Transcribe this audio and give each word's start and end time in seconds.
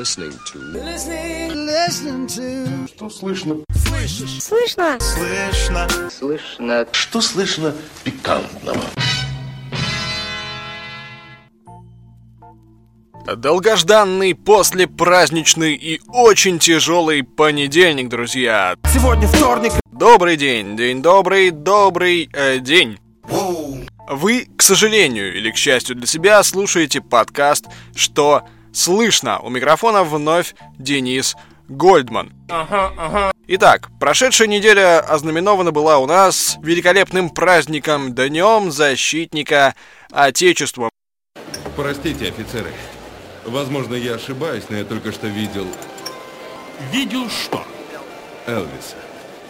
listening 0.00 0.32
to. 0.46 0.58
Listening 0.72 2.26
to. 2.26 2.88
Что 2.88 3.10
слышно? 3.10 3.56
Слышно? 3.74 4.98
Слышно. 4.98 5.88
Слышно. 6.10 6.86
Что 6.90 7.20
слышно 7.20 7.74
пикантного? 8.02 8.80
Долгожданный 13.36 14.34
послепраздничный 14.34 15.74
и 15.74 16.00
очень 16.08 16.58
тяжелый 16.58 17.22
понедельник, 17.22 18.08
друзья. 18.08 18.76
Сегодня 18.90 19.28
вторник. 19.28 19.72
Добрый 19.92 20.38
день, 20.38 20.78
день 20.78 21.02
добрый, 21.02 21.50
добрый 21.50 22.30
э, 22.32 22.58
день. 22.58 22.98
Вы, 24.08 24.48
к 24.56 24.62
сожалению 24.62 25.36
или 25.36 25.50
к 25.50 25.56
счастью 25.56 25.94
для 25.94 26.06
себя, 26.06 26.42
слушаете 26.42 27.02
подкаст 27.02 27.66
«Что 27.94 28.44
слышно?». 28.72 29.38
У 29.40 29.50
микрофона 29.50 30.04
вновь 30.04 30.54
Денис 30.78 31.36
Гольдман. 31.68 32.32
Итак, 33.46 33.90
прошедшая 33.98 34.48
неделя 34.48 35.00
ознаменована 35.00 35.72
была 35.72 35.98
у 35.98 36.06
нас 36.06 36.56
великолепным 36.62 37.30
праздником 37.30 38.14
Днем 38.14 38.70
Защитника 38.70 39.74
Отечества. 40.10 40.90
Простите, 41.76 42.28
офицеры. 42.28 42.70
Возможно, 43.44 43.94
я 43.94 44.14
ошибаюсь, 44.14 44.64
но 44.68 44.76
я 44.76 44.84
только 44.84 45.12
что 45.12 45.26
видел 45.26 45.66
Видел 46.92 47.28
что? 47.28 47.62
Элвиса. 48.46 48.96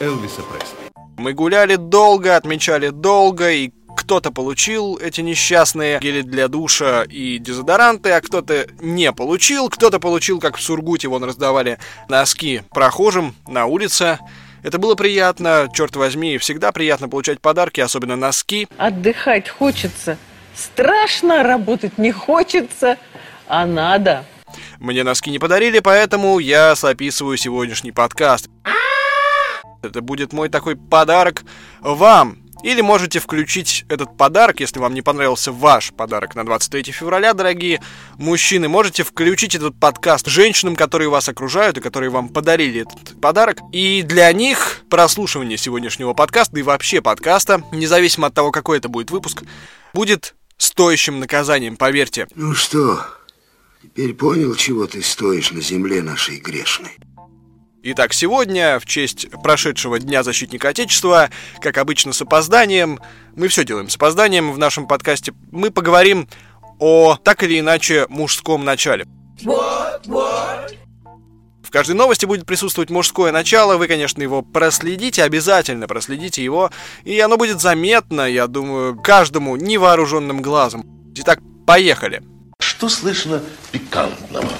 Элвиса 0.00 0.42
Пресли. 0.42 0.90
Мы 1.16 1.32
гуляли 1.32 1.76
долго, 1.76 2.34
отмечали 2.34 2.88
долго, 2.88 3.50
и 3.50 3.70
кто-то 4.10 4.32
получил 4.32 4.96
эти 4.96 5.20
несчастные 5.20 6.00
гели 6.00 6.22
для 6.22 6.48
душа 6.48 7.04
и 7.04 7.38
дезодоранты, 7.38 8.10
а 8.10 8.20
кто-то 8.20 8.66
не 8.80 9.12
получил. 9.12 9.68
Кто-то 9.68 10.00
получил, 10.00 10.40
как 10.40 10.56
в 10.56 10.60
Сургуте, 10.60 11.06
вон 11.06 11.22
раздавали 11.22 11.78
носки 12.08 12.62
прохожим 12.70 13.36
на 13.46 13.66
улице. 13.66 14.18
Это 14.64 14.78
было 14.78 14.96
приятно, 14.96 15.68
черт 15.72 15.94
возьми, 15.94 16.38
всегда 16.38 16.72
приятно 16.72 17.08
получать 17.08 17.40
подарки, 17.40 17.80
особенно 17.80 18.16
носки. 18.16 18.66
Отдыхать 18.78 19.48
хочется. 19.48 20.18
Страшно 20.56 21.44
работать 21.44 21.96
не 21.96 22.10
хочется, 22.10 22.98
а 23.46 23.64
надо. 23.64 24.24
Мне 24.80 25.04
носки 25.04 25.30
не 25.30 25.38
подарили, 25.38 25.78
поэтому 25.78 26.40
я 26.40 26.74
записываю 26.74 27.36
сегодняшний 27.36 27.92
подкаст. 27.92 28.50
Это 29.84 30.00
будет 30.00 30.32
мой 30.32 30.48
такой 30.48 30.74
подарок 30.74 31.44
вам. 31.80 32.49
Или 32.62 32.82
можете 32.82 33.20
включить 33.20 33.84
этот 33.88 34.16
подарок, 34.16 34.60
если 34.60 34.78
вам 34.78 34.92
не 34.92 35.02
понравился 35.02 35.50
ваш 35.50 35.92
подарок 35.92 36.34
на 36.34 36.44
23 36.44 36.92
февраля, 36.92 37.32
дорогие 37.32 37.80
мужчины. 38.18 38.68
Можете 38.68 39.02
включить 39.02 39.54
этот 39.54 39.78
подкаст 39.80 40.26
женщинам, 40.26 40.76
которые 40.76 41.08
вас 41.08 41.28
окружают 41.28 41.78
и 41.78 41.80
которые 41.80 42.10
вам 42.10 42.28
подарили 42.28 42.82
этот 42.82 43.20
подарок. 43.20 43.58
И 43.72 44.02
для 44.02 44.30
них 44.32 44.82
прослушивание 44.90 45.56
сегодняшнего 45.56 46.12
подкаста 46.12 46.58
и 46.58 46.62
вообще 46.62 47.00
подкаста, 47.00 47.62
независимо 47.72 48.26
от 48.26 48.34
того, 48.34 48.50
какой 48.50 48.78
это 48.78 48.88
будет 48.88 49.10
выпуск, 49.10 49.42
будет 49.94 50.34
стоящим 50.58 51.18
наказанием, 51.18 51.76
поверьте. 51.76 52.28
Ну 52.34 52.54
что, 52.54 53.06
теперь 53.82 54.12
понял, 54.12 54.54
чего 54.54 54.86
ты 54.86 55.02
стоишь 55.02 55.50
на 55.50 55.62
земле 55.62 56.02
нашей 56.02 56.38
грешной? 56.38 56.98
Итак, 57.82 58.12
сегодня, 58.12 58.78
в 58.78 58.84
честь 58.84 59.30
прошедшего 59.42 59.98
Дня 59.98 60.22
Защитника 60.22 60.68
Отечества, 60.68 61.30
как 61.60 61.78
обычно 61.78 62.12
с 62.12 62.20
опозданием, 62.20 63.00
мы 63.34 63.48
все 63.48 63.64
делаем 63.64 63.88
с 63.88 63.96
опозданием 63.96 64.52
в 64.52 64.58
нашем 64.58 64.86
подкасте, 64.86 65.32
мы 65.50 65.70
поговорим 65.70 66.28
о 66.78 67.16
так 67.16 67.42
или 67.42 67.58
иначе 67.58 68.04
мужском 68.10 68.66
начале. 68.66 69.06
В 71.62 71.70
каждой 71.70 71.96
новости 71.96 72.26
будет 72.26 72.44
присутствовать 72.44 72.90
мужское 72.90 73.32
начало, 73.32 73.78
вы, 73.78 73.88
конечно, 73.88 74.20
его 74.20 74.42
проследите, 74.42 75.22
обязательно 75.22 75.88
проследите 75.88 76.44
его, 76.44 76.70
и 77.04 77.18
оно 77.18 77.38
будет 77.38 77.62
заметно, 77.62 78.30
я 78.30 78.46
думаю, 78.46 79.00
каждому 79.00 79.56
невооруженным 79.56 80.42
глазом. 80.42 80.84
Итак, 81.16 81.40
поехали. 81.66 82.22
Что 82.60 82.90
слышно 82.90 83.42
пикантного? 83.72 84.50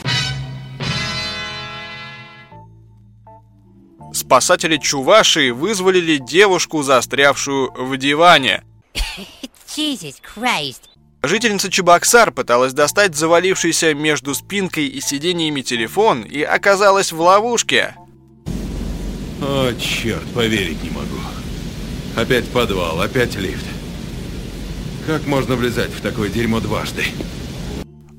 Спасатели 4.12 4.76
Чувашии 4.76 5.50
вызволили 5.50 6.16
девушку, 6.16 6.82
застрявшую 6.82 7.72
в 7.72 7.96
диване. 7.96 8.64
Jesus 9.76 10.16
Christ. 10.34 10.80
Жительница 11.22 11.70
Чебоксар 11.70 12.32
пыталась 12.32 12.72
достать 12.72 13.14
завалившийся 13.14 13.94
между 13.94 14.34
спинкой 14.34 14.86
и 14.86 15.00
сиденьями 15.00 15.60
телефон 15.60 16.22
и 16.22 16.42
оказалась 16.42 17.12
в 17.12 17.20
ловушке. 17.20 17.94
О, 19.42 19.72
черт, 19.74 20.24
поверить 20.34 20.82
не 20.82 20.90
могу. 20.90 21.18
Опять 22.16 22.48
подвал, 22.48 23.00
опять 23.00 23.36
лифт. 23.36 23.64
Как 25.06 25.26
можно 25.26 25.56
влезать 25.56 25.90
в 25.90 26.00
такое 26.00 26.28
дерьмо 26.28 26.60
дважды? 26.60 27.04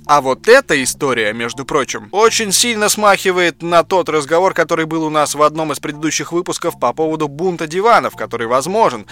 А 0.08 0.22
вот 0.22 0.48
эта 0.48 0.82
история, 0.84 1.32
между 1.32 1.64
прочим, 1.64 2.10
очень 2.12 2.52
сильно 2.52 2.90
смахивает 2.90 3.62
на 3.62 3.84
тот 3.84 4.10
разговор, 4.10 4.54
который 4.54 4.86
был 4.86 5.04
у 5.04 5.10
нас 5.10 5.36
в 5.36 5.42
одном 5.42 5.72
из 5.72 5.80
предыдущих 5.80 6.32
выпусков 6.32 6.80
по 6.80 6.92
поводу 6.92 7.28
бунта 7.28 7.68
диванов, 7.68 8.16
который 8.16 8.48
возможен. 8.48 9.06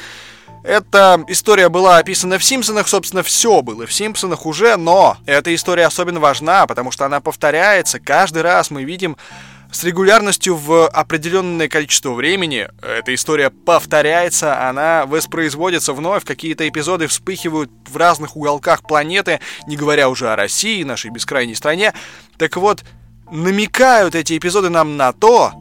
Эта 0.64 1.24
история 1.28 1.70
была 1.70 1.98
описана 1.98 2.38
в 2.38 2.44
«Симпсонах», 2.44 2.88
собственно, 2.88 3.24
все 3.24 3.62
было 3.62 3.86
в 3.86 3.94
«Симпсонах» 3.94 4.46
уже, 4.46 4.76
но 4.76 5.16
эта 5.26 5.54
история 5.56 5.86
особенно 5.86 6.20
важна, 6.20 6.68
потому 6.68 6.92
что 6.92 7.06
она 7.06 7.22
повторяется. 7.22 8.00
Каждый 8.00 8.42
раз 8.42 8.70
мы 8.70 8.84
видим 8.84 9.16
с 9.72 9.84
регулярностью 9.84 10.56
в 10.56 10.88
определенное 10.88 11.68
количество 11.68 12.13
времени 12.13 12.68
эта 12.81 13.13
история 13.13 13.52
повторяется, 13.52 14.68
она 14.68 15.06
воспроизводится 15.06 15.94
вновь, 15.94 16.25
какие-то 16.25 16.68
эпизоды 16.68 17.07
вспыхивают 17.07 17.69
в 17.88 17.96
разных 17.96 18.35
уголках 18.35 18.81
планеты, 18.81 19.40
не 19.68 19.78
говоря 19.78 20.09
уже 20.09 20.30
о 20.30 20.35
России, 20.35 20.84
нашей 20.84 21.12
бескрайней 21.12 21.56
стране. 21.56 21.94
Так 22.38 22.57
вот, 22.57 22.84
намекают 23.31 24.16
эти 24.16 24.38
эпизоды 24.38 24.69
нам 24.69 24.97
на 24.97 25.13
то, 25.13 25.53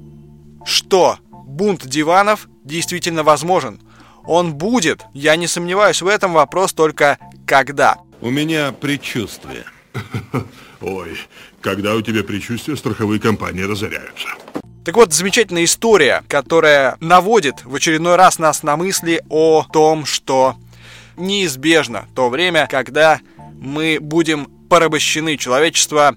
что 0.64 1.18
бунт 1.30 1.86
диванов 1.86 2.48
действительно 2.64 3.22
возможен. 3.22 3.80
Он 4.24 4.54
будет, 4.54 5.04
я 5.12 5.36
не 5.36 5.46
сомневаюсь 5.46 6.02
в 6.02 6.06
этом, 6.06 6.32
вопрос 6.32 6.72
только 6.72 7.18
когда. 7.46 7.98
У 8.20 8.30
меня 8.30 8.72
предчувствие. 8.72 9.64
Ой, 10.80 11.18
когда 11.60 11.94
у 11.94 12.02
тебя 12.02 12.22
предчувствие, 12.22 12.76
страховые 12.76 13.20
компании 13.20 13.62
разоряются. 13.62 14.28
Так 14.84 14.96
вот, 14.96 15.12
замечательная 15.12 15.64
история, 15.64 16.24
которая 16.28 16.96
наводит 17.00 17.64
в 17.64 17.74
очередной 17.74 18.16
раз 18.16 18.38
нас 18.38 18.62
на 18.62 18.76
мысли 18.76 19.22
о 19.28 19.66
том, 19.70 20.06
что 20.06 20.56
неизбежно 21.16 22.06
то 22.14 22.30
время, 22.30 22.68
когда 22.70 23.20
мы 23.60 23.98
будем 24.00 24.46
порабощены, 24.70 25.36
человечество 25.36 26.16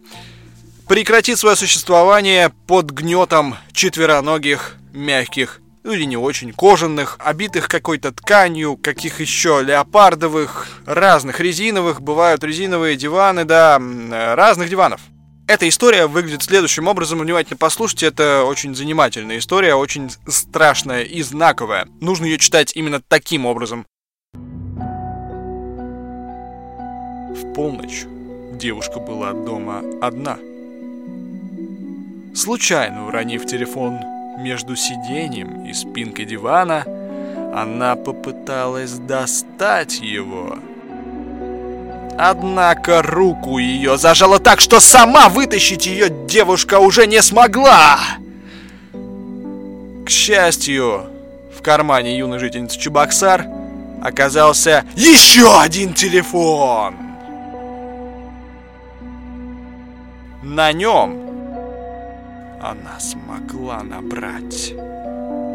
прекратит 0.88 1.40
свое 1.40 1.56
существование 1.56 2.52
под 2.68 2.92
гнетом 2.92 3.56
четвероногих, 3.74 4.78
мягких 4.94 5.61
ну 5.84 5.94
или 5.94 6.04
не 6.04 6.18
очень, 6.18 6.54
кожаных, 6.54 7.18
обитых 7.20 7.68
какой-то 7.68 8.12
тканью, 8.12 8.78
каких 8.78 9.20
еще, 9.20 9.62
леопардовых, 9.64 10.68
разных 10.86 11.40
резиновых, 11.40 12.02
бывают 12.02 12.44
резиновые 12.44 12.96
диваны, 12.96 13.46
да, 13.46 13.82
разных 14.36 14.70
диванов. 14.70 15.02
Эта 15.48 15.68
история 15.68 16.08
выглядит 16.08 16.44
следующим 16.44 16.88
образом, 16.88 17.20
внимательно 17.20 17.58
послушайте, 17.58 18.06
это 18.06 18.44
очень 18.46 18.74
занимательная 18.74 19.40
история, 19.40 19.76
очень 19.76 20.10
страшная 20.28 21.04
и 21.04 21.22
знаковая. 21.24 21.88
Нужно 22.00 22.26
ее 22.26 22.38
читать 22.38 22.72
именно 22.76 23.02
таким 23.02 23.46
образом. 23.46 23.86
В 27.34 27.54
полночь 27.54 28.04
девушка 28.54 29.00
была 29.00 29.34
дома 29.34 29.82
одна. 30.02 30.38
Случайно 32.34 33.08
уронив 33.08 33.46
телефон 33.46 34.00
между 34.42 34.76
сиденьем 34.76 35.66
и 35.66 35.74
спинкой 35.74 36.26
дивана, 36.26 36.84
она 37.54 37.96
попыталась 37.96 38.94
достать 38.94 40.00
его. 40.00 40.58
Однако 42.18 43.02
руку 43.02 43.58
ее 43.58 43.98
зажало 43.98 44.40
так, 44.40 44.60
что 44.60 44.80
сама 44.80 45.30
вытащить 45.30 45.86
ее 45.86 46.10
девушка 46.10 46.80
уже 46.80 47.08
не 47.08 47.22
смогла. 47.22 48.00
К 50.06 50.10
счастью, 50.10 51.06
в 51.58 51.62
кармане 51.62 52.18
юной 52.18 52.40
жительницы 52.40 52.80
Чебоксар 52.80 53.46
оказался 54.04 54.84
еще 54.96 55.60
один 55.60 55.94
телефон. 55.94 56.96
На 60.44 60.74
нем 60.74 61.31
она 62.62 63.00
смогла 63.00 63.84
набрать 63.84 64.74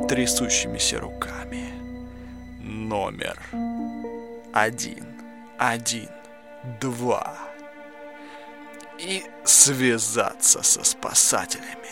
трясущимися 0.08 1.00
руками 1.00 1.70
номер 2.60 3.38
один, 4.52 5.06
один, 5.58 6.08
два. 6.80 7.34
и 8.98 9.22
связаться 9.44 10.62
со 10.62 10.82
спасателями. 10.84 11.90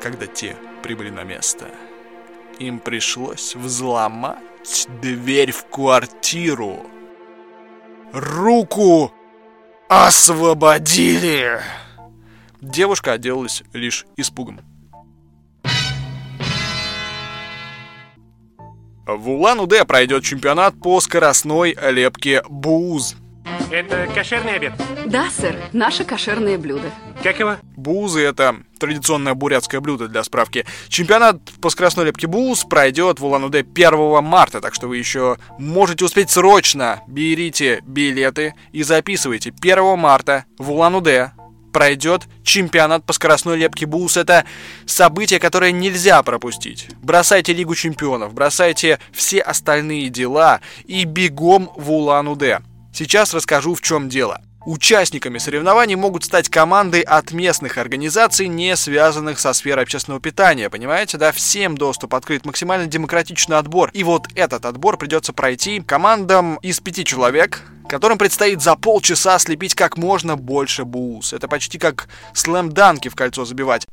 Когда 0.00 0.26
те 0.26 0.56
прибыли 0.82 1.10
на 1.10 1.24
место, 1.24 1.66
им 2.58 2.78
пришлось 2.78 3.54
взломать 3.54 4.86
дверь 5.00 5.52
в 5.52 5.64
квартиру. 5.66 6.86
Руку 8.12 9.12
освободили! 9.88 11.60
Девушка 12.62 13.14
отделалась 13.14 13.64
лишь 13.72 14.06
испугом. 14.16 14.60
В 19.04 19.30
Улан-Удэ 19.30 19.84
пройдет 19.84 20.22
чемпионат 20.22 20.78
по 20.80 21.00
скоростной 21.00 21.76
лепке 21.90 22.44
буз. 22.48 23.16
Это 23.72 24.06
кошерный 24.14 24.54
обед. 24.54 24.74
Да, 25.06 25.28
сэр, 25.28 25.56
наше 25.72 26.04
кошерное 26.04 26.56
блюдо. 26.56 26.88
Как 27.24 27.40
его? 27.40 27.56
Бузы— 27.76 28.20
это 28.22 28.56
традиционное 28.78 29.34
бурятское 29.34 29.80
блюдо 29.80 30.06
для 30.06 30.22
справки. 30.22 30.64
Чемпионат 30.88 31.40
по 31.60 31.68
скоростной 31.68 32.06
лепке 32.06 32.28
буз 32.28 32.62
пройдет 32.62 33.18
в 33.18 33.24
Улан-Удэ 33.24 33.64
1 33.74 34.22
марта, 34.22 34.60
так 34.60 34.72
что 34.74 34.86
вы 34.86 34.98
еще 34.98 35.36
можете 35.58 36.04
успеть 36.04 36.30
срочно. 36.30 37.00
Берите 37.08 37.82
билеты 37.84 38.54
и 38.70 38.84
записывайте. 38.84 39.52
1 39.60 39.98
марта 39.98 40.44
в 40.58 40.70
Улан-Удэ 40.70 41.32
пройдет 41.72 42.22
чемпионат 42.44 43.04
по 43.04 43.12
скоростной 43.12 43.56
лепке 43.56 43.86
БУС. 43.86 44.16
Это 44.16 44.44
событие, 44.86 45.40
которое 45.40 45.72
нельзя 45.72 46.22
пропустить. 46.22 46.88
Бросайте 47.02 47.52
Лигу 47.52 47.74
чемпионов, 47.74 48.34
бросайте 48.34 48.98
все 49.12 49.40
остальные 49.40 50.08
дела 50.10 50.60
и 50.84 51.04
бегом 51.04 51.70
в 51.76 51.90
Улан-Удэ. 51.90 52.60
Сейчас 52.92 53.34
расскажу, 53.34 53.74
в 53.74 53.80
чем 53.80 54.08
дело. 54.08 54.40
Участниками 54.64 55.38
соревнований 55.38 55.96
могут 55.96 56.24
стать 56.24 56.48
команды 56.48 57.02
от 57.02 57.32
местных 57.32 57.78
организаций, 57.78 58.46
не 58.46 58.76
связанных 58.76 59.40
со 59.40 59.52
сферой 59.54 59.82
общественного 59.82 60.20
питания. 60.20 60.70
Понимаете, 60.70 61.18
да? 61.18 61.32
Всем 61.32 61.76
доступ 61.76 62.14
открыт, 62.14 62.46
максимально 62.46 62.86
демократичный 62.86 63.58
отбор. 63.58 63.90
И 63.92 64.04
вот 64.04 64.28
этот 64.36 64.64
отбор 64.64 64.98
придется 64.98 65.32
пройти 65.32 65.80
командам 65.80 66.56
из 66.62 66.78
пяти 66.78 67.04
человек, 67.04 67.62
которым 67.88 68.18
предстоит 68.18 68.62
за 68.62 68.76
полчаса 68.76 69.36
слепить 69.40 69.74
как 69.74 69.96
можно 69.96 70.36
больше 70.36 70.84
буз. 70.84 71.32
Это 71.32 71.48
почти 71.48 71.78
как 71.78 72.08
слэм-данки 72.32 73.08
в 73.08 73.16
кольцо 73.16 73.44
забивать. 73.44 73.86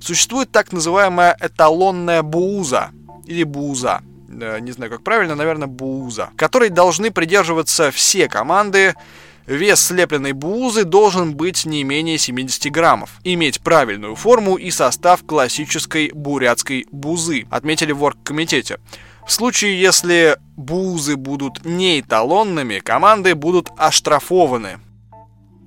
Существует 0.00 0.50
так 0.50 0.72
называемая 0.72 1.36
эталонная 1.40 2.22
бууза 2.22 2.90
или 3.26 3.44
бууза 3.44 4.02
не 4.30 4.72
знаю 4.72 4.90
как 4.90 5.02
правильно, 5.02 5.34
наверное, 5.34 5.68
бууза, 5.68 6.30
которой 6.36 6.70
должны 6.70 7.10
придерживаться 7.10 7.90
все 7.90 8.28
команды. 8.28 8.94
Вес 9.46 9.80
слепленной 9.80 10.32
буузы 10.32 10.84
должен 10.84 11.34
быть 11.34 11.64
не 11.64 11.82
менее 11.82 12.18
70 12.18 12.70
граммов, 12.70 13.10
иметь 13.24 13.60
правильную 13.60 14.14
форму 14.14 14.56
и 14.56 14.70
состав 14.70 15.24
классической 15.26 16.12
бурятской 16.14 16.86
бузы, 16.92 17.46
отметили 17.50 17.90
в 17.90 18.02
оргкомитете. 18.04 18.78
В 19.26 19.32
случае, 19.32 19.80
если 19.80 20.38
бузы 20.56 21.16
будут 21.16 21.64
не 21.64 22.00
эталонными, 22.00 22.78
команды 22.78 23.34
будут 23.34 23.70
оштрафованы. 23.76 24.78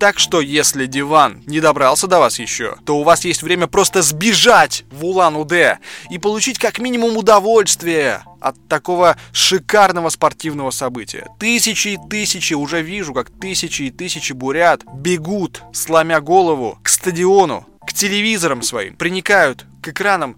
Так 0.03 0.19
что, 0.19 0.41
если 0.41 0.85
диван 0.85 1.41
не 1.45 1.61
добрался 1.61 2.07
до 2.07 2.19
вас 2.19 2.37
еще, 2.37 2.75
то 2.85 2.97
у 2.97 3.03
вас 3.03 3.23
есть 3.23 3.41
время 3.41 3.67
просто 3.67 4.01
сбежать 4.01 4.83
в 4.91 5.05
Улан-Удэ 5.05 5.77
и 6.09 6.19
получить 6.19 6.59
как 6.59 6.79
минимум 6.79 7.15
удовольствие 7.15 8.21
от 8.41 8.57
такого 8.67 9.15
шикарного 9.31 10.09
спортивного 10.09 10.71
события. 10.71 11.29
Тысячи 11.39 11.87
и 11.87 11.99
тысячи, 12.09 12.53
уже 12.53 12.81
вижу, 12.81 13.13
как 13.13 13.29
тысячи 13.29 13.83
и 13.83 13.91
тысячи 13.91 14.33
бурят 14.33 14.81
бегут, 14.93 15.63
сломя 15.71 16.19
голову, 16.19 16.77
к 16.83 16.89
стадиону, 16.89 17.65
к 17.87 17.93
телевизорам 17.93 18.61
своим, 18.61 18.97
приникают 18.97 19.65
к 19.81 19.87
экранам 19.87 20.35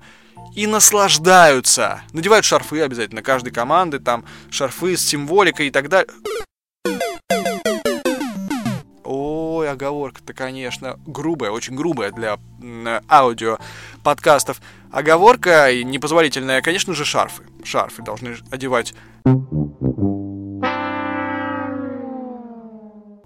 и 0.54 0.68
наслаждаются. 0.68 2.04
Надевают 2.14 2.46
шарфы 2.46 2.82
обязательно 2.82 3.24
каждой 3.24 3.50
команды, 3.52 3.98
там 3.98 4.26
шарфы 4.52 4.96
с 4.96 5.02
символикой 5.02 5.70
и 5.70 5.72
так 5.72 5.90
далее. 5.90 6.14
Оговорка-то, 9.76 10.34
конечно, 10.34 11.00
грубая, 11.06 11.52
очень 11.52 11.76
грубая 11.76 12.12
для 12.12 12.40
аудио 13.08 13.60
подкастов. 14.04 14.60
Оговорка 14.92 15.72
непозволительная, 15.84 16.62
конечно 16.62 16.94
же, 16.94 17.06
шарфы. 17.06 17.44
Шарфы 17.64 18.02
должны 18.02 18.36
одевать. 18.50 18.94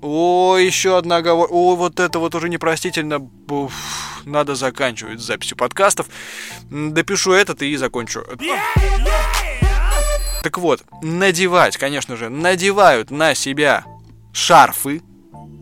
О, 0.01 0.57
еще 0.57 0.98
одна 0.98 1.18
оговорка. 1.18 1.54
О, 1.54 1.75
вот 1.75 2.00
это 2.00 2.19
вот 2.19 2.34
уже 2.34 2.50
непростительно. 2.50 3.30
Уф, 3.50 4.24
надо 4.25 4.56
заканчивать 4.56 5.19
с 5.19 5.25
записью 5.25 5.57
подкастов. 5.57 6.07
Допишу 6.69 7.31
этот 7.34 7.62
и 7.62 7.75
закончу. 7.75 8.24
Так 10.42 10.57
вот, 10.57 10.84
надевать, 11.02 11.75
конечно 11.75 12.16
же, 12.16 12.30
надевают 12.30 13.12
на 13.12 13.36
себя 13.36 13.84
шарфы 14.31 15.02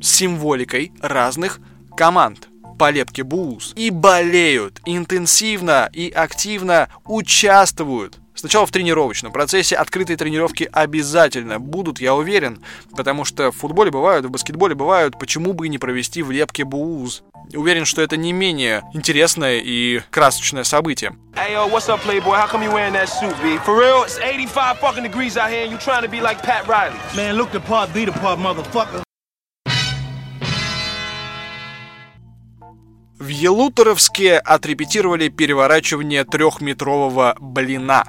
с 0.01 0.15
символикой 0.15 0.91
разных 1.01 1.59
команд 1.95 2.49
по 2.77 2.91
лепке 2.91 3.23
Булс 3.23 3.73
и 3.75 3.89
болеют 3.89 4.81
интенсивно 4.85 5.89
и 5.91 6.09
активно 6.09 6.89
участвуют 7.05 8.19
Сначала 8.37 8.67
в 8.67 8.71
тренировочном 8.71 9.31
процессе 9.31 9.75
открытые 9.75 10.15
тренировки 10.15 10.69
обязательно 10.71 11.59
будут, 11.59 11.99
я 11.99 12.13
уверен, 12.13 12.61
потому 12.95 13.25
что 13.25 13.51
в 13.51 13.55
футболе 13.55 13.89
бывают, 13.89 14.27
в 14.27 14.29
баскетболе 14.29 14.75
бывают, 14.75 15.17
почему 15.17 15.53
бы 15.53 15.65
и 15.65 15.69
не 15.69 15.79
провести 15.79 16.21
в 16.21 16.29
лепке 16.29 16.63
буз. 16.63 17.23
Уверен, 17.55 17.85
что 17.85 18.03
это 18.03 18.15
не 18.15 18.33
менее 18.33 18.83
интересное 18.93 19.59
и 19.63 20.01
красочное 20.11 20.63
событие. 20.65 21.15
Hey 21.33 21.53
yo, 21.53 21.67
what's 21.67 21.89
up, 21.89 21.99
Playboy? 22.01 22.37
How 22.37 22.47
come 22.47 22.61
you 22.61 22.71
wearing 22.71 22.93
that 22.93 23.09
suit, 23.09 23.35
B? 23.41 23.57
For 23.65 23.75
real, 23.75 24.03
it's 24.03 24.19
85 24.19 24.77
fucking 24.77 25.03
degrees 25.03 25.35
out 25.35 25.49
here 25.49 25.63
and 25.63 25.71
you 25.71 25.79
trying 25.79 26.03
to 26.03 26.09
be 26.09 26.21
like 26.21 26.43
Pat 26.43 26.67
Riley. 26.67 26.97
Man, 27.15 27.37
look 27.37 27.51
the 27.51 27.59
part, 27.59 27.91
be 27.91 28.05
the 28.05 28.11
part, 28.11 28.37
motherfucker. 28.37 29.06
В 33.19 33.29
Елуторовске 33.29 34.37
отрепетировали 34.37 35.29
переворачивание 35.29 36.23
трехметрового 36.23 37.35
блина. 37.39 38.05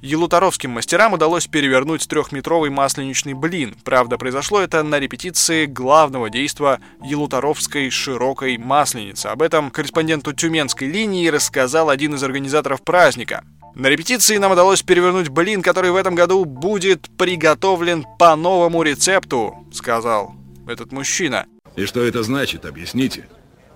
Елуторовским 0.00 0.70
мастерам 0.70 1.12
удалось 1.12 1.46
перевернуть 1.46 2.08
трехметровый 2.08 2.70
масленичный 2.70 3.34
блин. 3.34 3.76
Правда, 3.84 4.16
произошло 4.16 4.60
это 4.60 4.82
на 4.82 4.98
репетиции 4.98 5.66
главного 5.66 6.30
действа 6.30 6.80
Елуторовской 7.04 7.90
широкой 7.90 8.56
масленицы. 8.56 9.26
Об 9.26 9.42
этом 9.42 9.70
корреспонденту 9.70 10.32
Тюменской 10.32 10.88
линии 10.88 11.28
рассказал 11.28 11.90
один 11.90 12.14
из 12.14 12.22
организаторов 12.22 12.82
праздника. 12.82 13.44
На 13.74 13.88
репетиции 13.88 14.38
нам 14.38 14.52
удалось 14.52 14.82
перевернуть 14.82 15.28
блин, 15.28 15.60
который 15.60 15.90
в 15.90 15.96
этом 15.96 16.14
году 16.14 16.46
будет 16.46 17.10
приготовлен 17.18 18.06
по 18.18 18.34
новому 18.36 18.82
рецепту, 18.82 19.54
сказал 19.70 20.34
этот 20.66 20.92
мужчина. 20.92 21.44
И 21.76 21.84
что 21.84 22.02
это 22.02 22.22
значит, 22.22 22.64
объясните? 22.64 23.28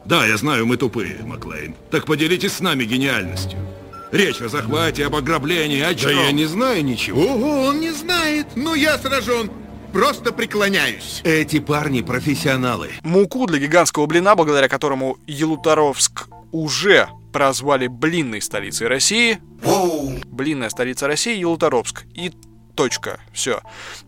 Да, 0.05 0.27
я 0.27 0.37
знаю, 0.37 0.67
мы 0.67 0.77
тупые, 0.77 1.19
Маклейн. 1.25 1.75
Так 1.91 2.07
поделитесь 2.07 2.53
с 2.53 2.61
нами 2.61 2.85
гениальностью. 2.85 3.59
Речь 4.13 4.41
о 4.41 4.49
захвате, 4.49 5.07
об 5.07 5.17
ограблении, 5.17 5.81
о 5.81 5.95
чем? 5.95 6.11
Да 6.15 6.23
я 6.27 6.33
не 6.33 6.45
знаю 6.45 6.85
ничего. 6.85 7.21
Ого, 7.23 7.63
он 7.63 7.81
не 7.81 7.91
знает. 7.91 8.47
Ну, 8.55 8.75
я 8.75 8.97
сражен. 8.99 9.51
Просто 9.93 10.33
преклоняюсь. 10.33 11.21
Эти 11.25 11.59
парни 11.59 12.03
профессионалы. 12.03 12.91
Муку 13.03 13.47
для 13.47 13.59
гигантского 13.59 14.07
блина, 14.07 14.35
благодаря 14.35 14.69
которому 14.69 15.19
Елуторовск 15.27 16.29
уже 16.53 17.09
прозвали 17.33 17.87
блинной 17.87 18.41
столицей 18.41 18.87
России. 18.89 19.39
Блинная 20.27 20.69
столица 20.69 21.07
России 21.07 21.39
Елуторовск. 21.39 22.05
И 22.15 22.33
точка. 22.75 23.21
Все. 23.33 23.61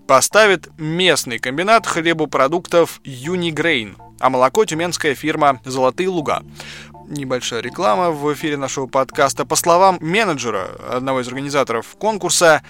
Поставит 0.07 0.69
местный 0.79 1.39
комбинат 1.39 1.87
хлебопродуктов 1.87 3.01
Юнигрейн, 3.05 3.97
а 4.21 4.31
молоко 4.31 4.65
тюменская 4.65 5.15
фирма 5.15 5.61
«Золотые 5.65 6.09
луга». 6.09 6.43
Небольшая 7.09 7.61
реклама 7.61 8.11
в 8.11 8.33
эфире 8.35 8.57
нашего 8.57 8.87
подкаста. 8.87 9.45
По 9.47 9.55
словам 9.55 9.99
менеджера, 10.01 10.71
одного 10.91 11.21
из 11.21 11.29
организаторов 11.29 11.97
конкурса, 11.97 12.63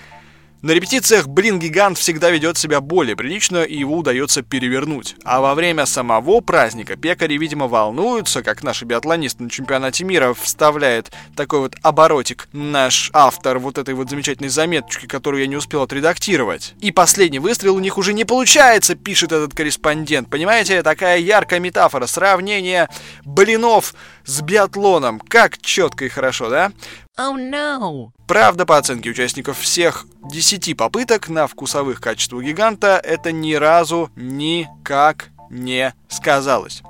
на 0.67 0.73
репетициях 0.73 1.29
блин-гигант 1.29 1.97
всегда 1.97 2.31
ведет 2.31 2.59
себя 2.59 2.81
более 2.81 3.15
прилично, 3.15 3.63
и 3.63 3.79
его 3.79 3.99
удается 3.99 4.43
перевернуть. 4.43 5.15
А 5.23 5.41
во 5.41 5.55
время 5.55 5.87
самого 5.87 6.41
праздника 6.41 6.97
пекари, 6.97 7.39
видимо, 7.39 7.69
волнуются, 7.69 8.43
как 8.43 8.65
наши 8.65 8.85
биатлонисты 8.85 9.45
на 9.45 9.49
чемпионате 9.49 10.03
мира 10.03 10.35
вставляет 10.35 11.13
такой 11.37 11.61
вот 11.61 11.77
оборотик 11.83 12.49
наш 12.53 13.11
автор 13.13 13.61
вот 13.61 13.79
этой 13.79 13.95
вот 13.95 14.11
замечательной 14.11 14.49
заметочки, 14.49 15.07
которую 15.07 15.43
я 15.43 15.47
не 15.47 15.55
успел 15.55 15.83
отредактировать. 15.83 16.75
И 16.81 16.91
последний 16.91 17.39
выстрел 17.39 17.77
у 17.77 17.81
них 17.81 17.97
уже 17.97 18.13
не 18.13 18.25
получается, 18.25 18.97
пишет 18.97 19.31
этот 19.31 19.55
корреспондент. 19.55 20.29
Понимаете, 20.29 20.83
такая 20.83 21.19
яркая 21.19 21.61
метафора, 21.61 22.07
сравнение 22.07 22.89
блинов 23.25 23.95
с 24.27 24.43
биатлоном. 24.43 25.21
Как 25.21 25.59
четко 25.59 26.05
и 26.05 26.09
хорошо, 26.09 26.51
да? 26.51 26.73
Oh 27.19 27.37
no! 27.37 28.11
Правда, 28.27 28.67
по 28.67 28.77
оценке 28.77 29.11
участников 29.11 29.59
всех 29.59 30.07
10 30.25 30.77
попыток 30.77 31.29
на 31.29 31.47
вкусовых 31.47 32.01
качествах 32.01 32.43
гиганта, 32.43 33.01
это 33.03 33.33
ни 33.33 33.55
разу 33.55 34.11
никак 34.17 35.31
не 35.49 35.95
сказалось. 36.09 36.83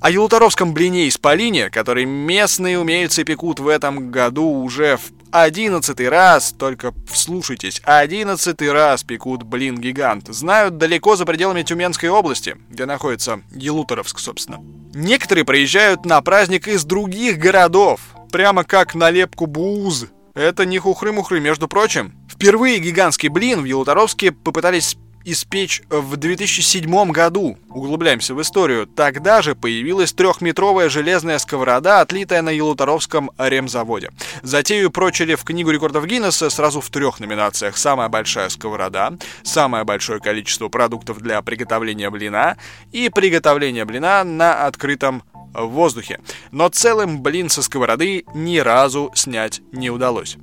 О 0.00 0.10
елуторовском 0.10 0.72
блине 0.72 1.06
из 1.06 1.18
полине, 1.18 1.68
который 1.68 2.04
местные 2.04 2.78
умельцы 2.78 3.24
пекут 3.24 3.60
в 3.60 3.66
этом 3.66 4.10
году 4.10 4.46
уже 4.46 4.98
в 4.98 5.15
одиннадцатый 5.30 6.08
раз, 6.08 6.52
только 6.52 6.94
вслушайтесь, 7.10 7.80
одиннадцатый 7.84 8.72
раз 8.72 9.02
пекут 9.02 9.42
блин-гигант, 9.42 10.28
знают 10.28 10.78
далеко 10.78 11.16
за 11.16 11.24
пределами 11.24 11.62
Тюменской 11.62 12.08
области, 12.08 12.56
где 12.70 12.86
находится 12.86 13.40
Елуторовск, 13.50 14.18
собственно. 14.18 14.60
Некоторые 14.94 15.44
приезжают 15.44 16.04
на 16.04 16.20
праздник 16.22 16.68
из 16.68 16.84
других 16.84 17.38
городов, 17.38 18.00
прямо 18.30 18.64
как 18.64 18.94
на 18.94 19.10
лепку 19.10 19.46
буз. 19.46 20.06
Это 20.34 20.66
не 20.66 20.78
хухры-мухры, 20.78 21.40
между 21.40 21.68
прочим. 21.68 22.14
Впервые 22.30 22.78
гигантский 22.78 23.28
блин 23.28 23.62
в 23.62 23.64
Елуторовске 23.64 24.32
попытались 24.32 24.96
испечь 25.26 25.82
в 25.90 26.16
2007 26.16 27.10
году. 27.10 27.58
Углубляемся 27.68 28.34
в 28.34 28.40
историю. 28.40 28.86
Тогда 28.86 29.42
же 29.42 29.54
появилась 29.54 30.12
трехметровая 30.12 30.88
железная 30.88 31.38
сковорода, 31.38 32.00
отлитая 32.00 32.42
на 32.42 32.50
Елуторовском 32.50 33.32
ремзаводе. 33.36 34.10
Затею 34.42 34.90
прочили 34.90 35.34
в 35.34 35.42
Книгу 35.44 35.70
рекордов 35.70 36.06
Гиннесса 36.06 36.48
сразу 36.48 36.80
в 36.80 36.88
трех 36.90 37.18
номинациях. 37.18 37.76
Самая 37.76 38.08
большая 38.08 38.48
сковорода, 38.48 39.18
самое 39.42 39.84
большое 39.84 40.20
количество 40.20 40.68
продуктов 40.68 41.20
для 41.20 41.42
приготовления 41.42 42.08
блина 42.08 42.56
и 42.92 43.10
приготовление 43.10 43.84
блина 43.84 44.22
на 44.22 44.64
открытом 44.66 45.24
воздухе. 45.52 46.20
Но 46.52 46.68
целым 46.68 47.22
блин 47.22 47.48
со 47.48 47.62
сковороды 47.62 48.24
ни 48.34 48.58
разу 48.58 49.10
снять 49.14 49.60
не 49.72 49.90
удалось. 49.90 50.36